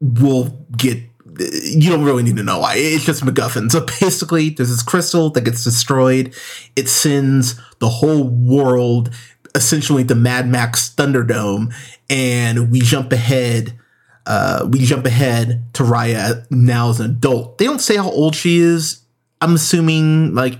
will 0.00 0.66
get 0.76 0.98
you 1.38 1.90
don't 1.90 2.04
really 2.04 2.22
need 2.22 2.36
to 2.36 2.42
know 2.42 2.60
why. 2.60 2.74
It's 2.76 3.04
just 3.04 3.24
MacGuffin. 3.24 3.70
So 3.70 3.86
basically, 4.00 4.50
there's 4.50 4.70
this 4.70 4.82
crystal 4.82 5.30
that 5.30 5.44
gets 5.44 5.64
destroyed. 5.64 6.34
It 6.76 6.88
sends 6.88 7.60
the 7.78 7.88
whole 7.88 8.24
world 8.24 9.10
essentially 9.54 10.02
the 10.02 10.14
Mad 10.14 10.48
Max 10.48 10.92
Thunderdome, 10.94 11.72
and 12.10 12.70
we 12.70 12.80
jump 12.80 13.12
ahead. 13.12 13.78
Uh, 14.26 14.66
we 14.70 14.80
jump 14.80 15.06
ahead 15.06 15.62
to 15.74 15.82
Raya 15.82 16.50
now 16.50 16.90
as 16.90 17.00
an 17.00 17.10
adult. 17.10 17.58
They 17.58 17.66
don't 17.66 17.80
say 17.80 17.96
how 17.96 18.10
old 18.10 18.34
she 18.34 18.58
is. 18.58 19.00
I'm 19.40 19.54
assuming 19.54 20.34
like 20.34 20.58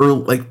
early, 0.00 0.22
like 0.24 0.42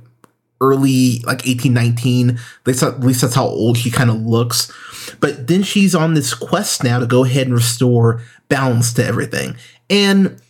early, 0.63 1.19
like 1.25 1.47
eighteen 1.47 1.73
nineteen. 1.73 2.29
At 2.31 2.67
least, 2.67 2.83
at 2.83 2.99
least 3.01 3.21
that's 3.21 3.35
how 3.35 3.45
old 3.45 3.77
she 3.77 3.91
kind 3.91 4.09
of 4.09 4.21
looks. 4.21 4.71
But 5.19 5.47
then 5.47 5.63
she's 5.63 5.93
on 5.93 6.13
this 6.13 6.33
quest 6.33 6.83
now 6.83 6.99
to 6.99 7.05
go 7.05 7.25
ahead 7.25 7.47
and 7.47 7.55
restore 7.55 8.21
balance 8.47 8.93
to 8.93 9.05
everything. 9.05 9.57
And 9.89 10.41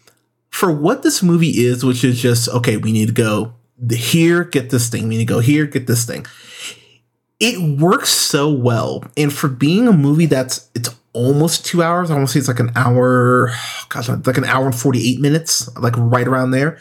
for 0.49 0.71
what 0.71 1.01
this 1.01 1.23
movie 1.23 1.65
is, 1.65 1.83
which 1.83 2.03
is 2.03 2.21
just 2.21 2.47
okay, 2.49 2.77
we 2.77 2.91
need 2.91 3.07
to 3.07 3.13
go 3.13 3.53
here, 3.89 4.43
get 4.43 4.69
this 4.69 4.89
thing. 4.89 5.07
We 5.07 5.17
need 5.17 5.27
to 5.27 5.33
go 5.33 5.39
here, 5.39 5.65
get 5.65 5.87
this 5.87 6.05
thing. 6.05 6.25
It 7.39 7.79
works 7.79 8.09
so 8.09 8.51
well, 8.51 9.03
and 9.17 9.33
for 9.33 9.49
being 9.49 9.87
a 9.87 9.93
movie 9.93 10.27
that's 10.27 10.69
it's 10.75 10.95
almost 11.13 11.65
two 11.65 11.81
hours. 11.81 12.11
I 12.11 12.15
want 12.15 12.27
to 12.27 12.33
say 12.33 12.39
it's 12.39 12.47
like 12.47 12.59
an 12.59 12.71
hour, 12.75 13.51
gosh, 13.89 14.09
like 14.09 14.37
an 14.37 14.45
hour 14.45 14.65
and 14.65 14.75
48 14.75 15.19
minutes, 15.19 15.75
like 15.77 15.93
right 15.97 16.27
around 16.27 16.51
there. 16.51 16.79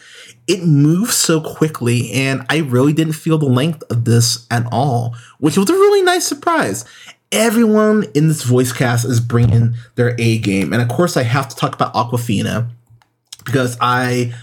It 0.49 0.65
moves 0.65 1.15
so 1.15 1.41
quickly, 1.41 2.11
and 2.13 2.45
I 2.49 2.59
really 2.59 2.93
didn't 2.93 3.13
feel 3.13 3.39
the 3.39 3.47
length 3.47 3.85
of 3.91 4.05
this 4.05 4.47
at 4.51 4.67
all, 4.73 5.15
which 5.39 5.57
was 5.57 5.71
a 5.71 5.75
really 5.75 6.03
nice 6.03 6.27
surprise. 6.27 6.85
Everyone 7.31 8.05
in 8.15 8.29
this 8.29 8.43
voice 8.43 8.73
cast 8.73 9.05
is 9.05 9.21
bringing 9.21 9.75
their 9.95 10.15
A 10.19 10.39
game. 10.39 10.73
And 10.73 10.83
of 10.83 10.89
course, 10.89 11.17
I 11.17 11.23
have 11.23 11.49
to 11.49 11.57
talk 11.57 11.75
about 11.75 11.95
Awkwafina 11.95 12.69
because 13.45 13.77
I 13.81 14.35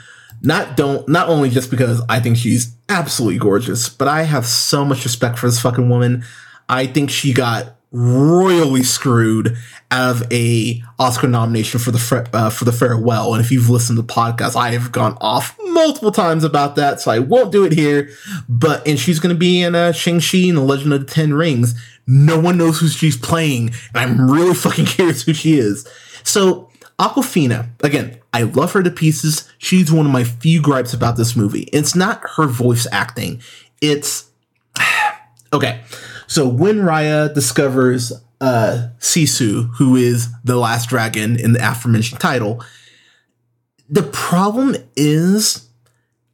not 0.42 0.78
don't 0.78 1.08
not 1.08 1.28
only 1.28 1.50
just 1.50 1.70
because 1.70 2.02
I 2.10 2.20
think 2.20 2.38
she's 2.38 2.74
absolutely 2.88 3.38
gorgeous, 3.38 3.90
but 3.90 4.08
I 4.08 4.24
have 4.24 4.46
so 4.46 4.86
much 4.86 5.04
respect 5.04 5.38
for 5.38 5.48
this 5.48 5.60
fucking 5.60 5.90
woman. 5.90 6.24
I 6.68 6.88
think 6.88 7.10
she 7.10 7.34
got 7.34 7.76
royally 7.92 8.84
screwed 8.84 9.58
out 9.92 10.12
of 10.12 10.32
a 10.32 10.84
Oscar 11.00 11.28
nomination 11.28 11.80
for 11.80 11.92
the 11.92 12.30
uh, 12.34 12.50
for 12.50 12.66
the 12.66 12.72
farewell. 12.72 13.34
And 13.34 13.44
if 13.44 13.52
you've 13.52 13.70
listened 13.70 13.98
to 13.98 14.02
the 14.04 14.14
podcast, 14.14 14.56
I 14.56 14.72
have 14.72 14.92
gone 14.92 15.18
off 15.20 15.58
multiple 15.66 16.12
times 16.12 16.44
about 16.44 16.76
that, 16.76 17.02
so 17.02 17.12
I 17.12 17.20
won't 17.20 17.52
do 17.52 17.66
it 17.66 17.72
here. 17.72 18.10
But 18.48 18.88
and 18.88 19.00
she's 19.00 19.20
going 19.20 19.34
to 19.34 19.40
be 19.40 19.62
in 19.62 19.76
uh, 19.76 19.92
Shang 19.92 20.20
Chi 20.20 20.50
and 20.50 20.58
the 20.58 20.62
Legend 20.62 20.94
of 20.94 21.02
the 21.02 21.12
Ten 21.12 21.34
Rings. 21.34 21.80
No 22.06 22.40
one 22.40 22.58
knows 22.58 22.80
who 22.80 22.88
she's 22.88 23.18
playing, 23.18 23.72
and 23.94 23.98
I'm 23.98 24.32
really 24.32 24.56
fucking 24.56 24.86
curious 24.88 25.24
who 25.24 25.34
she 25.34 25.58
is. 25.58 25.88
So 26.24 26.70
Awkwafina, 27.00 27.70
again, 27.82 28.20
I 28.34 28.44
love 28.44 28.74
her 28.74 28.84
to 28.84 28.92
pieces. 28.92 29.52
She's 29.58 29.92
one 29.92 30.06
of 30.06 30.12
my 30.12 30.24
few 30.24 30.62
gripes 30.62 30.94
about 30.94 31.18
this 31.18 31.36
movie. 31.36 31.70
It's 31.74 31.96
not 31.96 32.22
her 32.36 32.46
voice 32.46 32.86
acting. 32.92 33.42
It's 33.82 34.29
okay. 35.54 35.82
So 36.28 36.48
when 36.48 36.80
Raya 36.80 37.34
discovers 37.34 38.14
uh, 38.40 38.90
Sisu, 39.00 39.70
who 39.76 39.96
is 39.96 40.30
the 40.44 40.56
last 40.56 40.90
dragon 40.90 41.40
in 41.40 41.54
the 41.54 41.72
aforementioned 41.72 42.22
title, 42.22 42.64
the 43.90 44.04
problem 44.04 44.76
is 44.96 45.68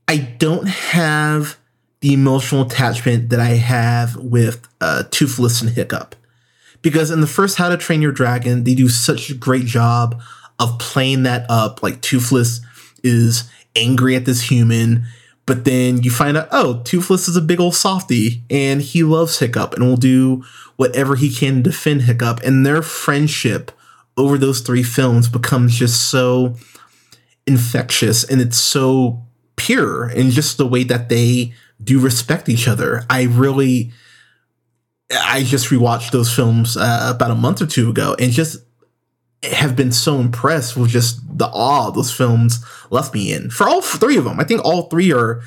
I 0.07 0.17
don't 0.17 0.67
have 0.67 1.57
the 2.01 2.13
emotional 2.13 2.63
attachment 2.63 3.29
that 3.29 3.39
I 3.39 3.55
have 3.55 4.15
with 4.17 4.67
uh, 4.81 5.03
Toothless 5.09 5.61
and 5.61 5.71
Hiccup. 5.71 6.15
Because 6.81 7.09
in 7.09 7.21
the 7.21 7.27
first 7.27 7.57
How 7.57 7.69
to 7.69 7.77
Train 7.77 8.01
Your 8.01 8.11
Dragon, 8.11 8.63
they 8.63 8.75
do 8.75 8.89
such 8.89 9.31
a 9.31 9.33
great 9.33 9.65
job 9.65 10.21
of 10.59 10.77
playing 10.77 11.23
that 11.23 11.49
up. 11.49 11.81
Like 11.81 12.01
Toothless 12.01 12.61
is 13.03 13.49
angry 13.75 14.15
at 14.15 14.25
this 14.25 14.51
human 14.51 15.05
but 15.45 15.63
then 15.63 16.01
you 16.01 16.09
find 16.09 16.37
out, 16.37 16.47
oh, 16.51 16.81
Toothless 16.83 17.27
is 17.27 17.35
a 17.35 17.41
big 17.41 17.59
old 17.59 17.75
softy 17.75 18.43
and 18.49 18.81
he 18.81 19.03
loves 19.03 19.39
Hiccup 19.39 19.73
and 19.73 19.83
will 19.83 19.97
do 19.97 20.43
whatever 20.75 21.15
he 21.15 21.33
can 21.33 21.57
to 21.57 21.61
defend 21.61 22.03
Hiccup. 22.03 22.41
And 22.41 22.65
their 22.65 22.81
friendship 22.81 23.71
over 24.17 24.37
those 24.37 24.61
three 24.61 24.83
films 24.83 25.29
becomes 25.29 25.75
just 25.75 26.09
so 26.09 26.55
infectious 27.45 28.23
and 28.23 28.41
it's 28.41 28.57
so 28.57 29.23
pure 29.55 30.05
and 30.05 30.31
just 30.31 30.57
the 30.57 30.65
way 30.65 30.83
that 30.83 31.09
they 31.09 31.53
do 31.83 31.99
respect 31.99 32.49
each 32.49 32.67
other. 32.67 33.03
I 33.07 33.23
really, 33.23 33.91
I 35.11 35.43
just 35.43 35.69
rewatched 35.69 36.09
those 36.11 36.33
films 36.33 36.75
uh, 36.75 37.11
about 37.13 37.29
a 37.29 37.35
month 37.35 37.61
or 37.61 37.67
two 37.67 37.89
ago 37.91 38.15
and 38.19 38.31
just 38.31 38.64
have 39.53 39.75
been 39.75 39.91
so 39.91 40.19
impressed 40.19 40.75
with 40.75 40.89
just 40.89 41.19
the 41.37 41.47
awe 41.47 41.91
those 41.91 42.11
films 42.11 42.63
left 42.89 43.13
me 43.13 43.33
in. 43.33 43.49
For 43.49 43.67
all 43.67 43.81
three 43.81 44.17
of 44.17 44.23
them, 44.23 44.39
I 44.39 44.43
think 44.43 44.63
all 44.63 44.83
three 44.83 45.11
are 45.11 45.41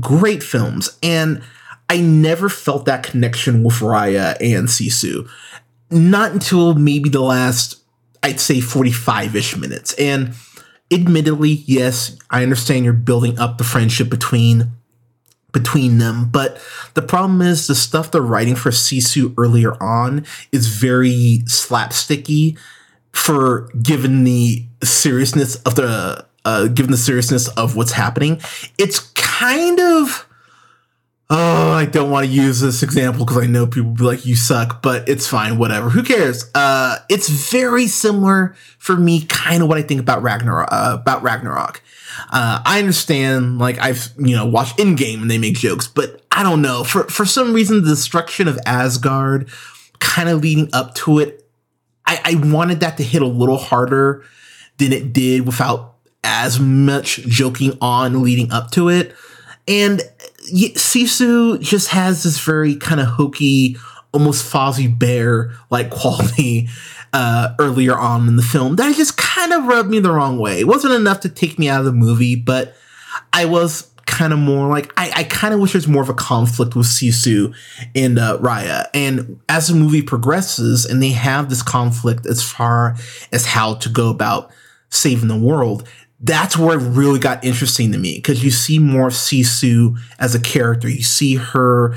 great 0.00 0.42
films, 0.42 0.98
and 1.02 1.42
I 1.88 2.00
never 2.00 2.48
felt 2.48 2.84
that 2.84 3.02
connection 3.02 3.62
with 3.62 3.76
Raya 3.76 4.36
and 4.40 4.68
Sisu. 4.68 5.28
Not 5.90 6.32
until 6.32 6.74
maybe 6.74 7.08
the 7.08 7.22
last, 7.22 7.82
I'd 8.22 8.40
say, 8.40 8.60
45 8.60 9.34
ish 9.34 9.56
minutes. 9.56 9.94
And 9.94 10.34
admittedly, 10.92 11.62
yes, 11.66 12.16
I 12.30 12.42
understand 12.42 12.84
you're 12.84 12.92
building 12.92 13.38
up 13.38 13.58
the 13.58 13.64
friendship 13.64 14.10
between 14.10 14.72
between 15.50 15.96
them. 15.96 16.28
But 16.30 16.60
the 16.92 17.00
problem 17.00 17.40
is 17.40 17.66
the 17.66 17.74
stuff 17.74 18.10
they're 18.10 18.20
writing 18.20 18.54
for 18.54 18.70
Sisu 18.70 19.34
earlier 19.38 19.82
on 19.82 20.26
is 20.52 20.66
very 20.68 21.40
slapsticky 21.46 22.58
for 23.12 23.70
given 23.82 24.24
the 24.24 24.64
seriousness 24.82 25.56
of 25.62 25.74
the 25.74 26.24
uh, 26.44 26.68
given 26.68 26.90
the 26.90 26.96
seriousness 26.96 27.48
of 27.48 27.76
what's 27.76 27.92
happening. 27.92 28.40
It's 28.78 29.00
kind 29.14 29.80
of 29.80 30.28
oh, 31.30 31.72
I 31.72 31.84
don't 31.84 32.10
want 32.10 32.26
to 32.26 32.32
use 32.32 32.60
this 32.60 32.82
example 32.82 33.24
because 33.24 33.42
I 33.42 33.46
know 33.46 33.66
people 33.66 33.90
be 33.90 34.04
like, 34.04 34.24
you 34.24 34.34
suck, 34.34 34.82
but 34.82 35.08
it's 35.08 35.26
fine, 35.26 35.58
whatever. 35.58 35.90
Who 35.90 36.02
cares? 36.02 36.50
Uh, 36.54 36.96
it's 37.08 37.28
very 37.28 37.86
similar 37.86 38.54
for 38.78 38.96
me, 38.96 39.26
kind 39.26 39.62
of 39.62 39.68
what 39.68 39.78
I 39.78 39.82
think 39.82 40.00
about 40.00 40.22
Ragnarok. 40.22 40.68
Uh, 40.72 40.96
about 41.00 41.22
Ragnarok. 41.22 41.82
Uh, 42.30 42.60
I 42.64 42.78
understand, 42.78 43.58
like 43.58 43.78
I've 43.78 44.12
you 44.18 44.34
know 44.34 44.46
watched 44.46 44.78
Endgame 44.78 45.22
and 45.22 45.30
they 45.30 45.38
make 45.38 45.56
jokes, 45.56 45.86
but 45.86 46.22
I 46.32 46.42
don't 46.42 46.62
know. 46.62 46.82
For 46.84 47.04
for 47.04 47.24
some 47.24 47.52
reason, 47.52 47.82
the 47.82 47.90
destruction 47.90 48.48
of 48.48 48.58
Asgard, 48.66 49.48
kind 50.00 50.28
of 50.28 50.40
leading 50.40 50.68
up 50.72 50.94
to 50.96 51.18
it, 51.20 51.47
I, 52.08 52.20
I 52.24 52.34
wanted 52.52 52.80
that 52.80 52.96
to 52.96 53.02
hit 53.04 53.20
a 53.20 53.26
little 53.26 53.58
harder 53.58 54.24
than 54.78 54.92
it 54.92 55.12
did 55.12 55.44
without 55.46 55.96
as 56.24 56.58
much 56.58 57.16
joking 57.26 57.76
on 57.80 58.22
leading 58.22 58.50
up 58.50 58.70
to 58.72 58.88
it. 58.88 59.14
And 59.68 60.00
Sisu 60.50 61.60
just 61.60 61.88
has 61.88 62.22
this 62.22 62.40
very 62.40 62.76
kind 62.76 63.00
of 63.00 63.06
hokey, 63.06 63.76
almost 64.12 64.50
Fozzie 64.50 64.98
Bear 64.98 65.52
like 65.70 65.90
quality 65.90 66.68
uh, 67.12 67.54
earlier 67.58 67.96
on 67.96 68.26
in 68.26 68.36
the 68.36 68.42
film 68.42 68.76
that 68.76 68.94
just 68.96 69.16
kind 69.16 69.52
of 69.52 69.66
rubbed 69.66 69.90
me 69.90 69.98
the 69.98 70.10
wrong 70.10 70.38
way. 70.38 70.60
It 70.60 70.66
wasn't 70.66 70.94
enough 70.94 71.20
to 71.20 71.28
take 71.28 71.58
me 71.58 71.68
out 71.68 71.80
of 71.80 71.86
the 71.86 71.92
movie, 71.92 72.36
but 72.36 72.74
I 73.32 73.44
was 73.44 73.87
kind 74.08 74.32
of 74.32 74.38
more 74.38 74.68
like 74.68 74.92
I, 74.96 75.12
I 75.14 75.24
kind 75.24 75.54
of 75.54 75.60
wish 75.60 75.72
there's 75.72 75.86
more 75.86 76.02
of 76.02 76.08
a 76.08 76.14
conflict 76.14 76.74
with 76.74 76.86
Sisu 76.86 77.54
and 77.94 78.18
uh, 78.18 78.38
Raya. 78.38 78.86
And 78.92 79.38
as 79.48 79.68
the 79.68 79.74
movie 79.74 80.02
progresses, 80.02 80.84
and 80.84 81.02
they 81.02 81.10
have 81.10 81.48
this 81.50 81.62
conflict 81.62 82.26
as 82.26 82.42
far 82.42 82.96
as 83.30 83.46
how 83.46 83.74
to 83.74 83.88
go 83.88 84.08
about 84.08 84.50
saving 84.90 85.28
the 85.28 85.38
world, 85.38 85.86
that's 86.20 86.56
where 86.56 86.78
it 86.78 86.82
really 86.82 87.20
got 87.20 87.44
interesting 87.44 87.92
to 87.92 87.98
me 87.98 88.16
because 88.16 88.42
you 88.42 88.50
see 88.50 88.78
more 88.78 89.08
Sisu 89.08 89.96
as 90.18 90.34
a 90.34 90.40
character. 90.40 90.88
You 90.88 91.04
see 91.04 91.36
her 91.36 91.94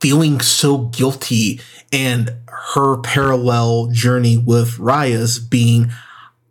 feeling 0.00 0.40
so 0.40 0.78
guilty 0.78 1.60
and 1.92 2.34
her 2.46 2.98
parallel 3.02 3.88
journey 3.88 4.38
with 4.38 4.78
Raya's 4.78 5.38
being 5.38 5.90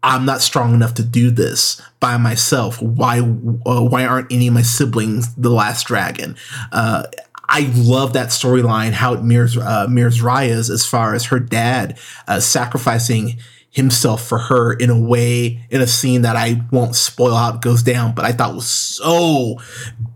I'm 0.02 0.26
not 0.26 0.42
strong 0.42 0.74
enough 0.74 0.94
to 0.96 1.04
do 1.04 1.30
this 1.30 1.82
by 2.00 2.18
myself. 2.18 2.82
Why 2.82 3.20
uh, 3.20 3.82
why 3.82 4.06
aren't 4.06 4.32
any 4.32 4.48
of 4.48 4.54
my 4.54 4.62
siblings 4.62 5.36
the 5.36 5.50
last 5.50 5.88
dragon? 5.88 6.38
Uh, 6.72 7.04
I 7.50 7.72
love 7.76 8.14
that 8.14 8.30
storyline, 8.30 8.92
how 8.92 9.14
it 9.14 9.24
mirrors 9.24 9.58
uh, 9.58 9.88
mirrors 9.90 10.22
Raya's 10.22 10.70
as 10.70 10.86
far 10.86 11.16
as 11.16 11.26
her 11.26 11.40
dad 11.40 12.00
uh, 12.28 12.40
sacrificing 12.40 13.40
himself 13.72 14.26
for 14.26 14.38
her 14.38 14.74
in 14.74 14.90
a 14.90 15.00
way 15.00 15.66
in 15.70 15.82
a 15.82 15.88
scene 15.88 16.22
that 16.22 16.36
I 16.36 16.62
won't 16.72 16.96
spoil 16.96 17.36
how 17.36 17.56
it 17.56 17.62
goes 17.62 17.84
down, 17.84 18.16
but 18.16 18.26
I 18.26 18.32
thought 18.32 18.56
was 18.56 18.70
so 18.70 19.60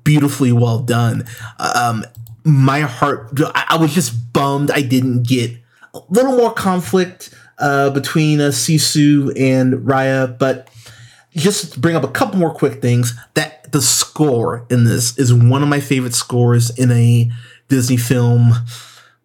beautifully 0.04 0.52
well 0.52 0.80
done. 0.80 1.25
Um, 1.60 2.06
my 2.44 2.82
heart, 2.82 3.40
I 3.54 3.78
was 3.78 3.94
just 3.94 4.34
bummed 4.34 4.72
I 4.72 4.82
didn't 4.82 5.28
get 5.28 5.52
a 5.94 6.02
little 6.10 6.36
more 6.36 6.52
conflict 6.52 7.34
uh, 7.60 7.89
between 7.89 8.41
uh, 8.41 8.50
Sisu 8.50 9.33
and 9.39 9.74
Raya. 9.86 10.38
But 10.38 10.69
just 11.31 11.81
bring 11.81 11.95
up 11.95 12.03
a 12.03 12.10
couple 12.10 12.39
more 12.39 12.53
quick 12.53 12.81
things, 12.81 13.13
that 13.33 13.72
the 13.72 13.81
score 13.81 14.65
in 14.69 14.83
this 14.83 15.17
is 15.17 15.33
one 15.33 15.63
of 15.63 15.69
my 15.69 15.79
favorite 15.79 16.13
scores 16.13 16.69
in 16.77 16.91
a 16.91 17.31
Disney 17.69 17.98
film, 17.98 18.53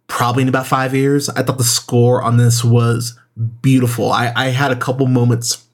probably 0.06 0.42
in 0.42 0.48
about 0.48 0.66
five 0.66 0.94
years. 0.94 1.28
I 1.28 1.42
thought 1.42 1.58
the 1.58 1.64
score 1.64 2.22
on 2.22 2.38
this 2.38 2.64
was 2.64 3.18
beautiful. 3.60 4.10
I, 4.10 4.32
I 4.34 4.46
had 4.46 4.70
a 4.70 4.76
couple 4.76 5.06
moments 5.06 5.64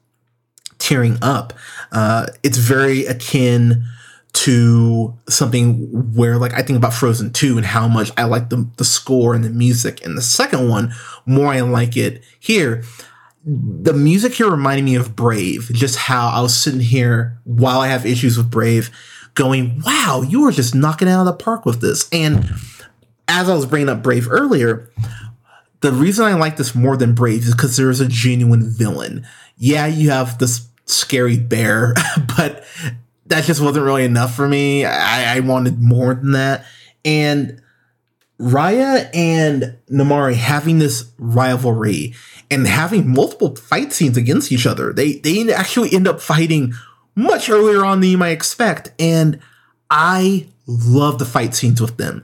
tearing 0.77 1.17
up. 1.21 1.53
Uh, 1.91 2.27
it's 2.43 2.57
very 2.57 3.05
akin 3.05 3.85
to 4.35 5.17
something 5.29 6.13
where 6.13 6.37
like 6.37 6.53
I 6.53 6.61
think 6.61 6.75
about 6.75 6.93
Frozen 6.93 7.31
2 7.31 7.55
and 7.57 7.65
how 7.65 7.87
much 7.87 8.11
I 8.17 8.25
like 8.25 8.49
the, 8.49 8.69
the 8.75 8.83
score 8.83 9.33
and 9.33 9.43
the 9.43 9.49
music. 9.49 10.05
And 10.05 10.17
the 10.17 10.21
second 10.21 10.67
one, 10.67 10.93
more 11.25 11.47
I 11.47 11.61
like 11.61 11.95
it 11.95 12.21
here. 12.39 12.83
The 13.45 13.93
music 13.93 14.33
here 14.33 14.49
reminded 14.49 14.83
me 14.83 14.95
of 14.95 15.15
Brave, 15.15 15.69
just 15.73 15.95
how 15.95 16.27
I 16.27 16.41
was 16.41 16.57
sitting 16.57 16.81
here 16.81 17.39
while 17.45 17.79
I 17.79 17.87
have 17.87 18.05
issues 18.05 18.37
with 18.37 18.51
Brave, 18.51 18.89
going, 19.35 19.81
wow, 19.85 20.21
you 20.27 20.41
were 20.41 20.51
just 20.51 20.75
knocking 20.75 21.07
out 21.07 21.21
of 21.21 21.25
the 21.25 21.43
park 21.43 21.65
with 21.65 21.79
this. 21.79 22.09
And 22.11 22.49
as 23.29 23.49
I 23.49 23.55
was 23.55 23.65
bringing 23.65 23.89
up 23.89 24.03
Brave 24.03 24.29
earlier, 24.29 24.91
the 25.79 25.93
reason 25.93 26.25
I 26.25 26.33
like 26.33 26.57
this 26.57 26.75
more 26.75 26.97
than 26.97 27.13
Brave 27.13 27.43
is 27.43 27.53
because 27.53 27.77
there's 27.77 28.01
a 28.01 28.07
genuine 28.07 28.69
villain. 28.69 29.25
Yeah, 29.57 29.85
you 29.85 30.09
have 30.09 30.39
this 30.39 30.67
scary 30.85 31.37
bear, 31.37 31.93
but 32.37 32.65
that 33.27 33.45
just 33.45 33.61
wasn't 33.61 33.85
really 33.85 34.05
enough 34.05 34.35
for 34.35 34.47
me. 34.47 34.85
I, 34.85 35.37
I 35.37 35.39
wanted 35.41 35.81
more 35.81 36.13
than 36.13 36.31
that. 36.33 36.65
And 37.03 37.61
Raya 38.39 39.09
and 39.13 39.77
Namaari 39.89 40.35
having 40.35 40.79
this 40.79 41.11
rivalry 41.17 42.13
and 42.51 42.67
having 42.67 43.13
multiple 43.13 43.55
fight 43.55 43.93
scenes 43.93 44.17
against 44.17 44.51
each 44.51 44.67
other. 44.67 44.93
They 44.93 45.13
they 45.13 45.51
actually 45.53 45.93
end 45.93 46.07
up 46.07 46.21
fighting 46.21 46.73
much 47.15 47.49
earlier 47.49 47.85
on 47.85 48.01
than 48.01 48.09
you 48.09 48.17
might 48.17 48.31
expect. 48.31 48.91
And 48.99 49.39
I 49.89 50.47
love 50.67 51.19
the 51.19 51.25
fight 51.25 51.55
scenes 51.55 51.81
with 51.81 51.97
them. 51.97 52.23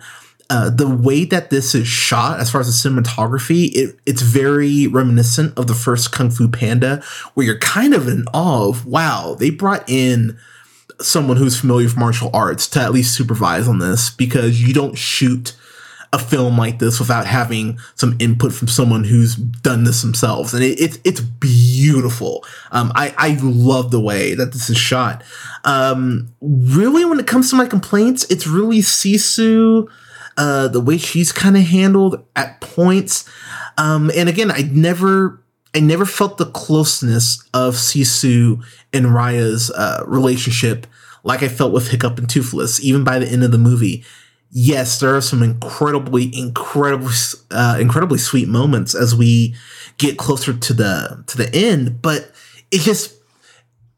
Uh, 0.50 0.70
the 0.70 0.90
way 0.90 1.24
that 1.24 1.50
this 1.50 1.74
is 1.74 1.88
shot, 1.88 2.42
as 2.42 2.52
far 2.52 2.60
as 2.60 2.68
the 2.68 2.90
cinematography, 2.90 3.72
it, 3.74 3.98
it's 4.06 4.22
very 4.22 4.86
reminiscent 4.86 5.58
of 5.58 5.68
the 5.68 5.74
first 5.74 6.12
Kung 6.12 6.30
Fu 6.30 6.50
Panda, 6.50 7.02
where 7.36 7.46
you're 7.46 7.58
kind 7.60 7.94
of 7.94 8.10
in 8.10 8.26
awe 8.34 8.68
of, 8.68 8.86
wow, 8.86 9.34
they 9.40 9.50
brought 9.50 9.90
in 9.90 10.38
someone 11.04 11.38
who's 11.38 11.60
familiar 11.60 11.86
with 11.86 11.98
martial 11.98 12.30
arts 12.34 12.68
to 12.70 12.82
at 12.82 12.92
least 12.92 13.16
supervise 13.16 13.68
on 13.68 13.80
this 13.80 14.10
because 14.10 14.62
you 14.62 14.74
don't 14.74 14.98
shoot 14.98 15.56
a 16.14 16.20
film 16.20 16.58
like 16.58 16.80
this 16.80 17.00
without 17.00 17.26
having 17.26 17.80
some 17.96 18.16
input 18.20 18.52
from 18.52 18.68
someone 18.68 19.06
who's 19.06 19.36
done 19.36 19.86
this 19.86 20.02
themselves. 20.02 20.54
And 20.54 20.64
it, 20.64 20.80
it 20.80 21.00
it's 21.06 21.22
beautiful. 21.22 22.44
Um, 22.72 22.92
I, 22.96 23.14
I 23.18 23.38
love 23.42 23.92
the 23.92 24.00
way 24.00 24.34
that 24.34 24.52
this 24.52 24.70
is 24.70 24.78
shot. 24.78 25.24
Um, 25.64 26.34
really, 26.42 27.06
when 27.06 27.20
it 27.20 27.28
comes 27.28 27.50
to 27.52 27.56
my 27.56 27.66
complaints, 27.66 28.30
it's 28.30 28.46
really 28.46 28.80
Sisu, 28.80 29.88
uh, 30.38 30.68
the 30.68 30.82
way 30.82 30.98
she's 30.98 31.32
kind 31.32 31.56
of 31.56 31.64
handled 31.64 32.24
at 32.36 32.60
points. 32.60 33.30
Um, 33.78 34.12
and 34.16 34.28
again, 34.28 34.52
I 34.52 34.70
never 34.72 35.41
I 35.74 35.80
never 35.80 36.06
felt 36.06 36.38
the 36.38 36.48
closeness 36.48 37.48
of 37.54 37.76
Sisu 37.76 38.64
and 38.92 39.14
Raya's 39.14 39.72
uh, 39.72 40.04
relationship 40.06 40.86
like 41.24 41.44
I 41.44 41.48
felt 41.48 41.72
with 41.72 41.90
Hiccup 41.90 42.18
and 42.18 42.30
Toothless, 42.30 42.84
even 42.84 43.04
by 43.04 43.20
the 43.20 43.28
end 43.28 43.44
of 43.44 43.52
the 43.52 43.58
movie. 43.58 44.04
Yes, 44.50 45.00
there 45.00 45.16
are 45.16 45.22
some 45.22 45.44
incredibly, 45.44 46.36
incredibly, 46.38 47.14
uh, 47.52 47.78
incredibly 47.80 48.18
sweet 48.18 48.50
moments 48.50 48.94
as 48.94 49.16
we 49.16 49.56
get 49.98 50.18
closer 50.18 50.54
to 50.54 50.74
the 50.74 51.24
to 51.28 51.38
the 51.38 51.54
end, 51.56 52.02
but 52.02 52.32
it 52.70 52.82
just 52.82 53.16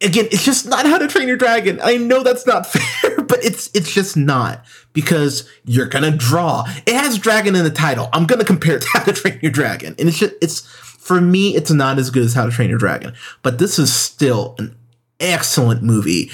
again, 0.04 0.28
it's 0.32 0.44
just 0.44 0.68
not 0.68 0.86
how 0.86 0.98
to 0.98 1.08
train 1.08 1.28
your 1.28 1.38
dragon. 1.38 1.80
I 1.82 1.98
know 1.98 2.22
that's 2.24 2.46
not 2.46 2.68
fair, 2.72 3.22
but 3.22 3.44
it's 3.44 3.72
it's 3.74 3.92
just 3.92 4.16
not 4.16 4.64
because 4.92 5.50
you're 5.66 5.88
gonna 5.88 6.12
draw. 6.12 6.66
It 6.86 6.94
has 6.94 7.18
dragon 7.18 7.56
in 7.56 7.64
the 7.64 7.72
title. 7.72 8.10
I'm 8.14 8.26
gonna 8.26 8.46
compare 8.46 8.76
it 8.76 8.82
to 8.82 8.88
how 8.94 9.04
to 9.06 9.14
train 9.14 9.40
your 9.42 9.52
dragon, 9.52 9.96
and 9.98 10.08
it's 10.08 10.20
just 10.20 10.34
it's 10.42 10.93
for 11.04 11.20
me, 11.20 11.54
it's 11.54 11.70
not 11.70 12.00
as 12.00 12.10
good 12.10 12.24
as 12.24 12.34
How 12.34 12.46
to 12.46 12.52
Train 12.52 12.70
Your 12.70 12.80
Dragon, 12.80 13.14
but 13.42 13.60
this 13.60 13.78
is 13.78 13.94
still 13.94 14.56
an 14.58 14.74
excellent 15.20 15.84
movie. 15.84 16.32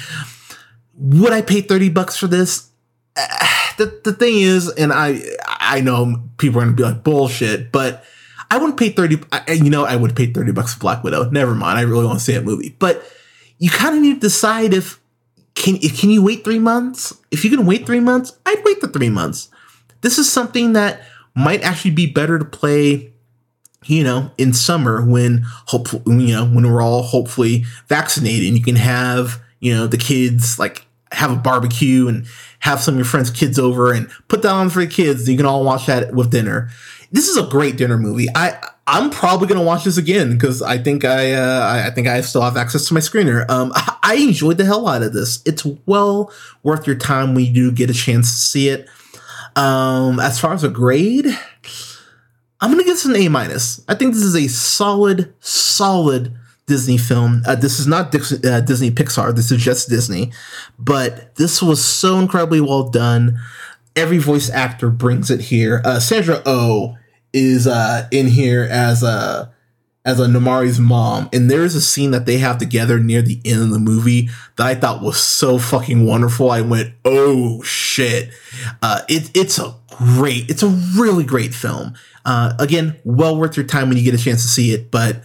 Would 0.94 1.32
I 1.32 1.42
pay 1.42 1.60
30 1.60 1.88
bucks 1.90 2.16
for 2.16 2.26
this? 2.26 2.70
The, 3.76 3.98
the 4.04 4.12
thing 4.12 4.36
is, 4.36 4.68
and 4.68 4.92
I 4.92 5.22
I 5.46 5.80
know 5.80 6.20
people 6.36 6.60
are 6.60 6.64
gonna 6.64 6.76
be 6.76 6.82
like 6.82 7.02
bullshit, 7.02 7.72
but 7.72 8.04
I 8.50 8.58
wouldn't 8.58 8.78
pay 8.78 8.90
30 8.90 9.22
I, 9.32 9.52
you 9.52 9.70
know, 9.70 9.86
I 9.86 9.96
would 9.96 10.14
pay 10.14 10.26
30 10.26 10.52
bucks 10.52 10.74
for 10.74 10.80
Black 10.80 11.02
Widow. 11.02 11.30
Never 11.30 11.54
mind. 11.54 11.78
I 11.78 11.82
really 11.82 12.04
want 12.04 12.18
to 12.18 12.24
see 12.24 12.34
that 12.34 12.44
movie. 12.44 12.76
But 12.78 13.02
you 13.56 13.70
kind 13.70 13.96
of 13.96 14.02
need 14.02 14.14
to 14.16 14.20
decide 14.20 14.74
if 14.74 15.00
can 15.54 15.76
if, 15.76 15.98
can 15.98 16.10
you 16.10 16.22
wait 16.22 16.44
three 16.44 16.58
months? 16.58 17.16
If 17.30 17.42
you 17.42 17.48
can 17.48 17.64
wait 17.64 17.86
three 17.86 18.00
months, 18.00 18.36
I'd 18.44 18.62
wait 18.62 18.82
the 18.82 18.88
three 18.88 19.08
months. 19.08 19.48
This 20.02 20.18
is 20.18 20.30
something 20.30 20.74
that 20.74 21.00
might 21.34 21.62
actually 21.62 21.92
be 21.92 22.06
better 22.06 22.38
to 22.38 22.44
play 22.44 23.09
you 23.86 24.04
know, 24.04 24.30
in 24.38 24.52
summer 24.52 25.04
when 25.04 25.42
hopefully, 25.44 26.26
you 26.26 26.34
know, 26.34 26.46
when 26.46 26.70
we're 26.70 26.82
all 26.82 27.02
hopefully 27.02 27.64
vaccinated 27.88 28.48
and 28.48 28.56
you 28.56 28.62
can 28.62 28.76
have, 28.76 29.40
you 29.60 29.74
know, 29.74 29.86
the 29.86 29.96
kids 29.96 30.58
like 30.58 30.86
have 31.12 31.32
a 31.32 31.36
barbecue 31.36 32.06
and 32.06 32.26
have 32.60 32.80
some 32.80 32.94
of 32.94 32.98
your 32.98 33.06
friends' 33.06 33.30
kids 33.30 33.58
over 33.58 33.92
and 33.92 34.08
put 34.28 34.42
that 34.42 34.52
on 34.52 34.70
for 34.70 34.80
the 34.80 34.86
kids. 34.86 35.28
You 35.28 35.36
can 35.36 35.46
all 35.46 35.64
watch 35.64 35.86
that 35.86 36.14
with 36.14 36.30
dinner. 36.30 36.70
This 37.10 37.28
is 37.28 37.36
a 37.36 37.42
great 37.42 37.76
dinner 37.76 37.98
movie. 37.98 38.28
I 38.34 38.58
I'm 38.86 39.10
probably 39.10 39.48
gonna 39.48 39.62
watch 39.62 39.84
this 39.84 39.96
again 39.96 40.32
because 40.32 40.62
I 40.62 40.78
think 40.78 41.04
I 41.04 41.32
uh, 41.32 41.84
I 41.86 41.90
think 41.90 42.06
I 42.06 42.20
still 42.20 42.42
have 42.42 42.56
access 42.56 42.86
to 42.86 42.94
my 42.94 43.00
screener. 43.00 43.48
Um, 43.48 43.72
I 44.02 44.16
enjoyed 44.16 44.58
the 44.58 44.64
hell 44.64 44.86
out 44.86 45.02
of 45.02 45.12
this. 45.12 45.42
It's 45.46 45.64
well 45.86 46.32
worth 46.62 46.86
your 46.86 46.96
time 46.96 47.34
when 47.34 47.44
you 47.46 47.52
do 47.52 47.72
get 47.72 47.90
a 47.90 47.94
chance 47.94 48.30
to 48.30 48.40
see 48.40 48.68
it. 48.68 48.88
Um, 49.56 50.20
as 50.20 50.38
far 50.38 50.54
as 50.54 50.62
a 50.62 50.68
grade, 50.68 51.26
I'm 52.60 52.70
gonna 52.70 52.84
give 52.84 52.94
this 52.94 53.04
an 53.06 53.16
A 53.16 53.28
minus. 53.28 53.82
I 53.88 53.94
think 53.94 54.14
this 54.14 54.22
is 54.22 54.36
a 54.36 54.48
solid, 54.48 55.32
solid 55.40 56.34
Disney 56.66 56.98
film. 56.98 57.42
Uh, 57.46 57.54
this 57.54 57.80
is 57.80 57.86
not 57.86 58.12
Dix- 58.12 58.44
uh, 58.44 58.60
Disney 58.60 58.90
Pixar. 58.90 59.34
This 59.34 59.50
is 59.50 59.62
just 59.62 59.88
Disney, 59.88 60.32
but 60.78 61.34
this 61.36 61.62
was 61.62 61.84
so 61.84 62.18
incredibly 62.18 62.60
well 62.60 62.88
done. 62.88 63.40
Every 63.96 64.18
voice 64.18 64.50
actor 64.50 64.90
brings 64.90 65.30
it 65.30 65.40
here. 65.40 65.82
Uh, 65.84 65.98
Sandra 65.98 66.36
O 66.36 66.42
oh 66.46 66.96
is 67.32 67.66
uh, 67.66 68.06
in 68.10 68.28
here 68.28 68.68
as 68.70 69.02
a 69.02 69.52
as 70.04 70.18
a 70.18 70.26
Namaari's 70.26 70.80
mom, 70.80 71.28
and 71.32 71.50
there 71.50 71.64
is 71.64 71.74
a 71.74 71.80
scene 71.80 72.10
that 72.12 72.24
they 72.24 72.38
have 72.38 72.58
together 72.58 72.98
near 72.98 73.20
the 73.20 73.40
end 73.44 73.62
of 73.62 73.70
the 73.70 73.78
movie 73.78 74.30
that 74.56 74.66
I 74.66 74.74
thought 74.74 75.02
was 75.02 75.18
so 75.18 75.58
fucking 75.58 76.06
wonderful. 76.06 76.50
I 76.50 76.62
went, 76.62 76.94
"Oh 77.04 77.62
shit!" 77.62 78.30
Uh, 78.82 79.02
it, 79.08 79.30
it's 79.34 79.58
a 79.58 79.74
great, 79.90 80.48
it's 80.48 80.62
a 80.62 80.68
really 80.68 81.24
great 81.24 81.54
film. 81.54 81.94
Uh, 82.24 82.54
again, 82.58 82.96
well 83.04 83.36
worth 83.36 83.56
your 83.56 83.66
time 83.66 83.88
when 83.88 83.98
you 83.98 84.04
get 84.04 84.14
a 84.14 84.22
chance 84.22 84.42
to 84.42 84.48
see 84.48 84.72
it. 84.72 84.90
But 84.90 85.22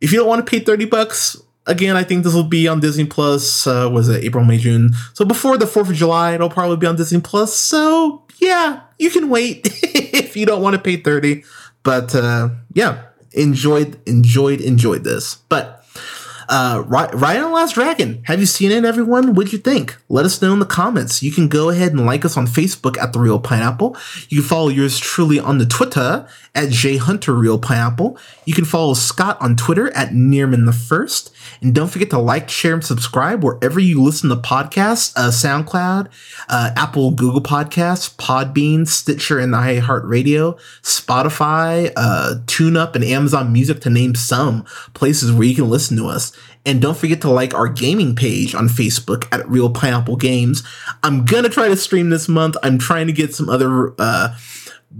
if 0.00 0.12
you 0.12 0.18
don't 0.18 0.28
want 0.28 0.44
to 0.44 0.50
pay 0.50 0.64
30 0.64 0.86
bucks, 0.86 1.36
again, 1.66 1.96
I 1.96 2.04
think 2.04 2.24
this 2.24 2.34
will 2.34 2.44
be 2.44 2.68
on 2.68 2.80
Disney 2.80 3.04
Plus. 3.04 3.66
Uh, 3.66 3.88
was 3.92 4.08
it 4.08 4.24
April, 4.24 4.44
May, 4.44 4.58
June? 4.58 4.90
So 5.14 5.24
before 5.24 5.56
the 5.58 5.66
4th 5.66 5.90
of 5.90 5.96
July, 5.96 6.34
it'll 6.34 6.50
probably 6.50 6.76
be 6.76 6.86
on 6.86 6.96
Disney 6.96 7.20
Plus. 7.20 7.54
So 7.54 8.24
yeah, 8.38 8.80
you 8.98 9.10
can 9.10 9.28
wait 9.28 9.62
if 9.82 10.36
you 10.36 10.46
don't 10.46 10.62
want 10.62 10.74
to 10.74 10.82
pay 10.82 10.96
30. 10.96 11.44
But 11.82 12.14
uh, 12.14 12.50
yeah, 12.72 13.04
enjoyed, 13.32 14.00
enjoyed, 14.06 14.60
enjoyed 14.60 15.04
this. 15.04 15.36
But 15.48 15.77
uh, 16.48 16.82
Raya 16.84 17.44
and 17.44 17.52
Last 17.52 17.74
Dragon. 17.74 18.22
Have 18.24 18.40
you 18.40 18.46
seen 18.46 18.72
it, 18.72 18.84
everyone? 18.84 19.34
What'd 19.34 19.52
you 19.52 19.58
think? 19.58 19.96
Let 20.08 20.24
us 20.24 20.40
know 20.40 20.52
in 20.52 20.58
the 20.58 20.66
comments. 20.66 21.22
You 21.22 21.30
can 21.30 21.48
go 21.48 21.68
ahead 21.68 21.92
and 21.92 22.06
like 22.06 22.24
us 22.24 22.36
on 22.36 22.46
Facebook 22.46 22.96
at 22.98 23.12
The 23.12 23.18
Reel 23.18 23.38
Pineapple. 23.38 23.96
You 24.28 24.40
can 24.40 24.48
follow 24.48 24.68
yours 24.68 24.98
truly 24.98 25.38
on 25.38 25.58
the 25.58 25.66
Twitter 25.66 26.26
at 26.54 26.70
J 26.70 26.96
Hunter 26.96 27.34
Reel 27.34 27.58
Pineapple. 27.58 28.18
You 28.44 28.54
can 28.54 28.64
follow 28.64 28.94
Scott 28.94 29.36
on 29.40 29.56
Twitter 29.56 29.94
at 29.94 30.10
Nearman 30.10 30.64
the 30.64 30.72
First. 30.72 31.32
And 31.60 31.74
don't 31.74 31.88
forget 31.88 32.10
to 32.10 32.18
like, 32.18 32.48
share, 32.48 32.74
and 32.74 32.84
subscribe 32.84 33.42
wherever 33.42 33.80
you 33.80 34.02
listen 34.02 34.30
to 34.30 34.36
podcasts, 34.36 35.12
uh, 35.16 35.30
SoundCloud, 35.30 36.08
uh, 36.48 36.70
Apple, 36.76 37.10
Google 37.10 37.42
Podcasts, 37.42 38.14
Podbean, 38.16 38.86
Stitcher, 38.86 39.38
and 39.38 39.54
iHeartRadio, 39.54 40.58
Spotify, 40.82 41.92
uh, 41.96 42.36
TuneUp, 42.46 42.94
and 42.94 43.04
Amazon 43.04 43.52
Music 43.52 43.80
to 43.80 43.90
name 43.90 44.14
some 44.14 44.64
places 44.94 45.32
where 45.32 45.46
you 45.46 45.54
can 45.54 45.68
listen 45.68 45.96
to 45.96 46.06
us. 46.06 46.32
And 46.68 46.82
don't 46.82 46.98
forget 46.98 47.22
to 47.22 47.30
like 47.30 47.54
our 47.54 47.66
gaming 47.66 48.14
page 48.14 48.54
on 48.54 48.68
Facebook 48.68 49.26
at 49.32 49.48
Reel 49.48 49.70
Pineapple 49.70 50.16
Games. 50.16 50.62
I'm 51.02 51.24
gonna 51.24 51.48
try 51.48 51.66
to 51.66 51.76
stream 51.76 52.10
this 52.10 52.28
month. 52.28 52.58
I'm 52.62 52.76
trying 52.76 53.06
to 53.06 53.12
get 53.14 53.34
some 53.34 53.48
other 53.48 53.94
uh, 53.98 54.36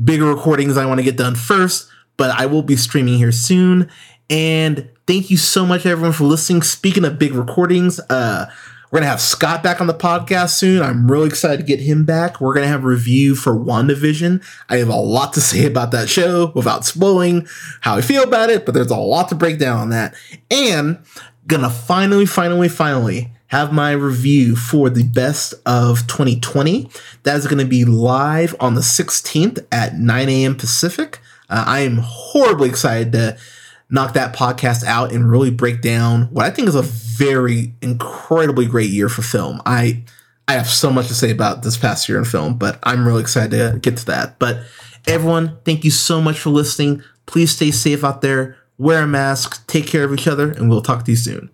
bigger 0.03 0.25
recordings 0.25 0.79
I 0.79 0.87
want 0.87 0.99
to 0.99 1.05
get 1.05 1.19
done 1.19 1.35
first, 1.35 1.91
but 2.17 2.31
I 2.31 2.47
will 2.47 2.63
be 2.63 2.75
streaming 2.75 3.19
here 3.19 3.33
soon. 3.33 3.91
And 4.31 4.89
thank 5.07 5.29
you 5.29 5.37
so 5.37 5.67
much, 5.67 5.85
everyone, 5.85 6.15
for 6.15 6.25
listening. 6.25 6.63
Speaking 6.63 7.05
of 7.05 7.19
big 7.19 7.35
recordings, 7.35 8.01
uh, 8.09 8.51
we're 8.91 9.01
gonna 9.01 9.11
have 9.11 9.21
Scott 9.21 9.63
back 9.63 9.83
on 9.83 9.89
the 9.89 9.93
podcast 9.93 10.53
soon. 10.53 10.81
I'm 10.81 11.11
really 11.11 11.27
excited 11.27 11.59
to 11.59 11.63
get 11.65 11.81
him 11.81 12.07
back. 12.07 12.41
We're 12.41 12.55
gonna 12.55 12.69
have 12.69 12.85
a 12.85 12.89
review 12.89 13.35
for 13.35 13.53
WandaVision. 13.53 14.43
I 14.71 14.79
have 14.79 14.89
a 14.89 14.97
lot 14.97 15.35
to 15.35 15.43
say 15.43 15.67
about 15.67 15.91
that 15.91 16.09
show 16.09 16.51
without 16.55 16.87
spoiling 16.87 17.47
how 17.83 17.97
I 17.97 18.01
feel 18.01 18.23
about 18.23 18.49
it, 18.49 18.65
but 18.65 18.73
there's 18.73 18.91
a 18.91 18.97
lot 18.97 19.29
to 19.29 19.35
break 19.35 19.59
down 19.59 19.77
on 19.77 19.91
that. 19.91 20.15
And 20.51 20.99
gonna 21.49 21.71
finally, 21.71 22.27
finally, 22.27 22.69
finally 22.69 23.33
have 23.49 23.73
my 23.73 23.93
review 23.93 24.55
for 24.55 24.91
the 24.91 25.03
best 25.03 25.55
of 25.67 26.07
2020. 26.07 26.91
That 27.25 27.37
is 27.37 27.47
gonna 27.47 27.65
be 27.65 27.85
live 27.85 28.55
on 28.61 28.75
the 28.75 28.83
16th 28.83 29.67
at 29.73 29.95
9 29.97 30.29
a.m. 30.29 30.55
Pacific. 30.55 31.19
Uh, 31.51 31.65
I 31.67 31.81
am 31.81 31.99
horribly 31.99 32.69
excited 32.69 33.13
to 33.13 33.39
knock 33.91 34.13
that 34.13 34.37
podcast 34.37 34.85
out 34.85 35.13
and 35.13 35.31
really 35.31 35.51
break 35.51 35.81
down 35.81 36.25
what 36.25 36.45
I 36.45 36.51
think 36.51 36.69
is 36.69 36.75
a 36.75 36.83
very 36.83 37.73
incredibly 37.81 38.67
great 38.67 38.91
year 38.91 39.09
for 39.09 39.23
film. 39.23 39.63
I 39.65 40.05
I 40.47 40.53
have 40.53 40.69
so 40.69 40.91
much 40.91 41.09
to 41.09 41.15
say 41.15 41.31
about 41.31 41.63
this 41.63 41.77
past 41.77 42.09
year 42.09 42.19
in 42.19 42.25
film, 42.25 42.57
but 42.57 42.79
I'm 42.83 43.07
really 43.07 43.21
excited 43.21 43.51
to 43.51 43.79
get 43.79 43.99
to 43.99 44.07
that. 44.07 44.39
But 44.39 44.63
everyone, 45.07 45.59
thank 45.65 45.85
you 45.85 45.91
so 45.91 46.21
much 46.23 46.39
for 46.39 46.51
listening. 46.51 47.03
Please 47.27 47.51
stay 47.51 47.71
safe 47.71 48.03
out 48.03 48.23
there 48.23 48.58
wear 48.79 49.03
a 49.03 49.07
mask, 49.07 49.67
take 49.67 49.87
care 49.87 50.05
of 50.05 50.15
each 50.15 50.27
other, 50.27 50.51
and 50.51 50.71
we'll 50.71 50.83
talk 50.83 51.05
to 51.05 51.11
you 51.11 51.17
soon. 51.17 51.51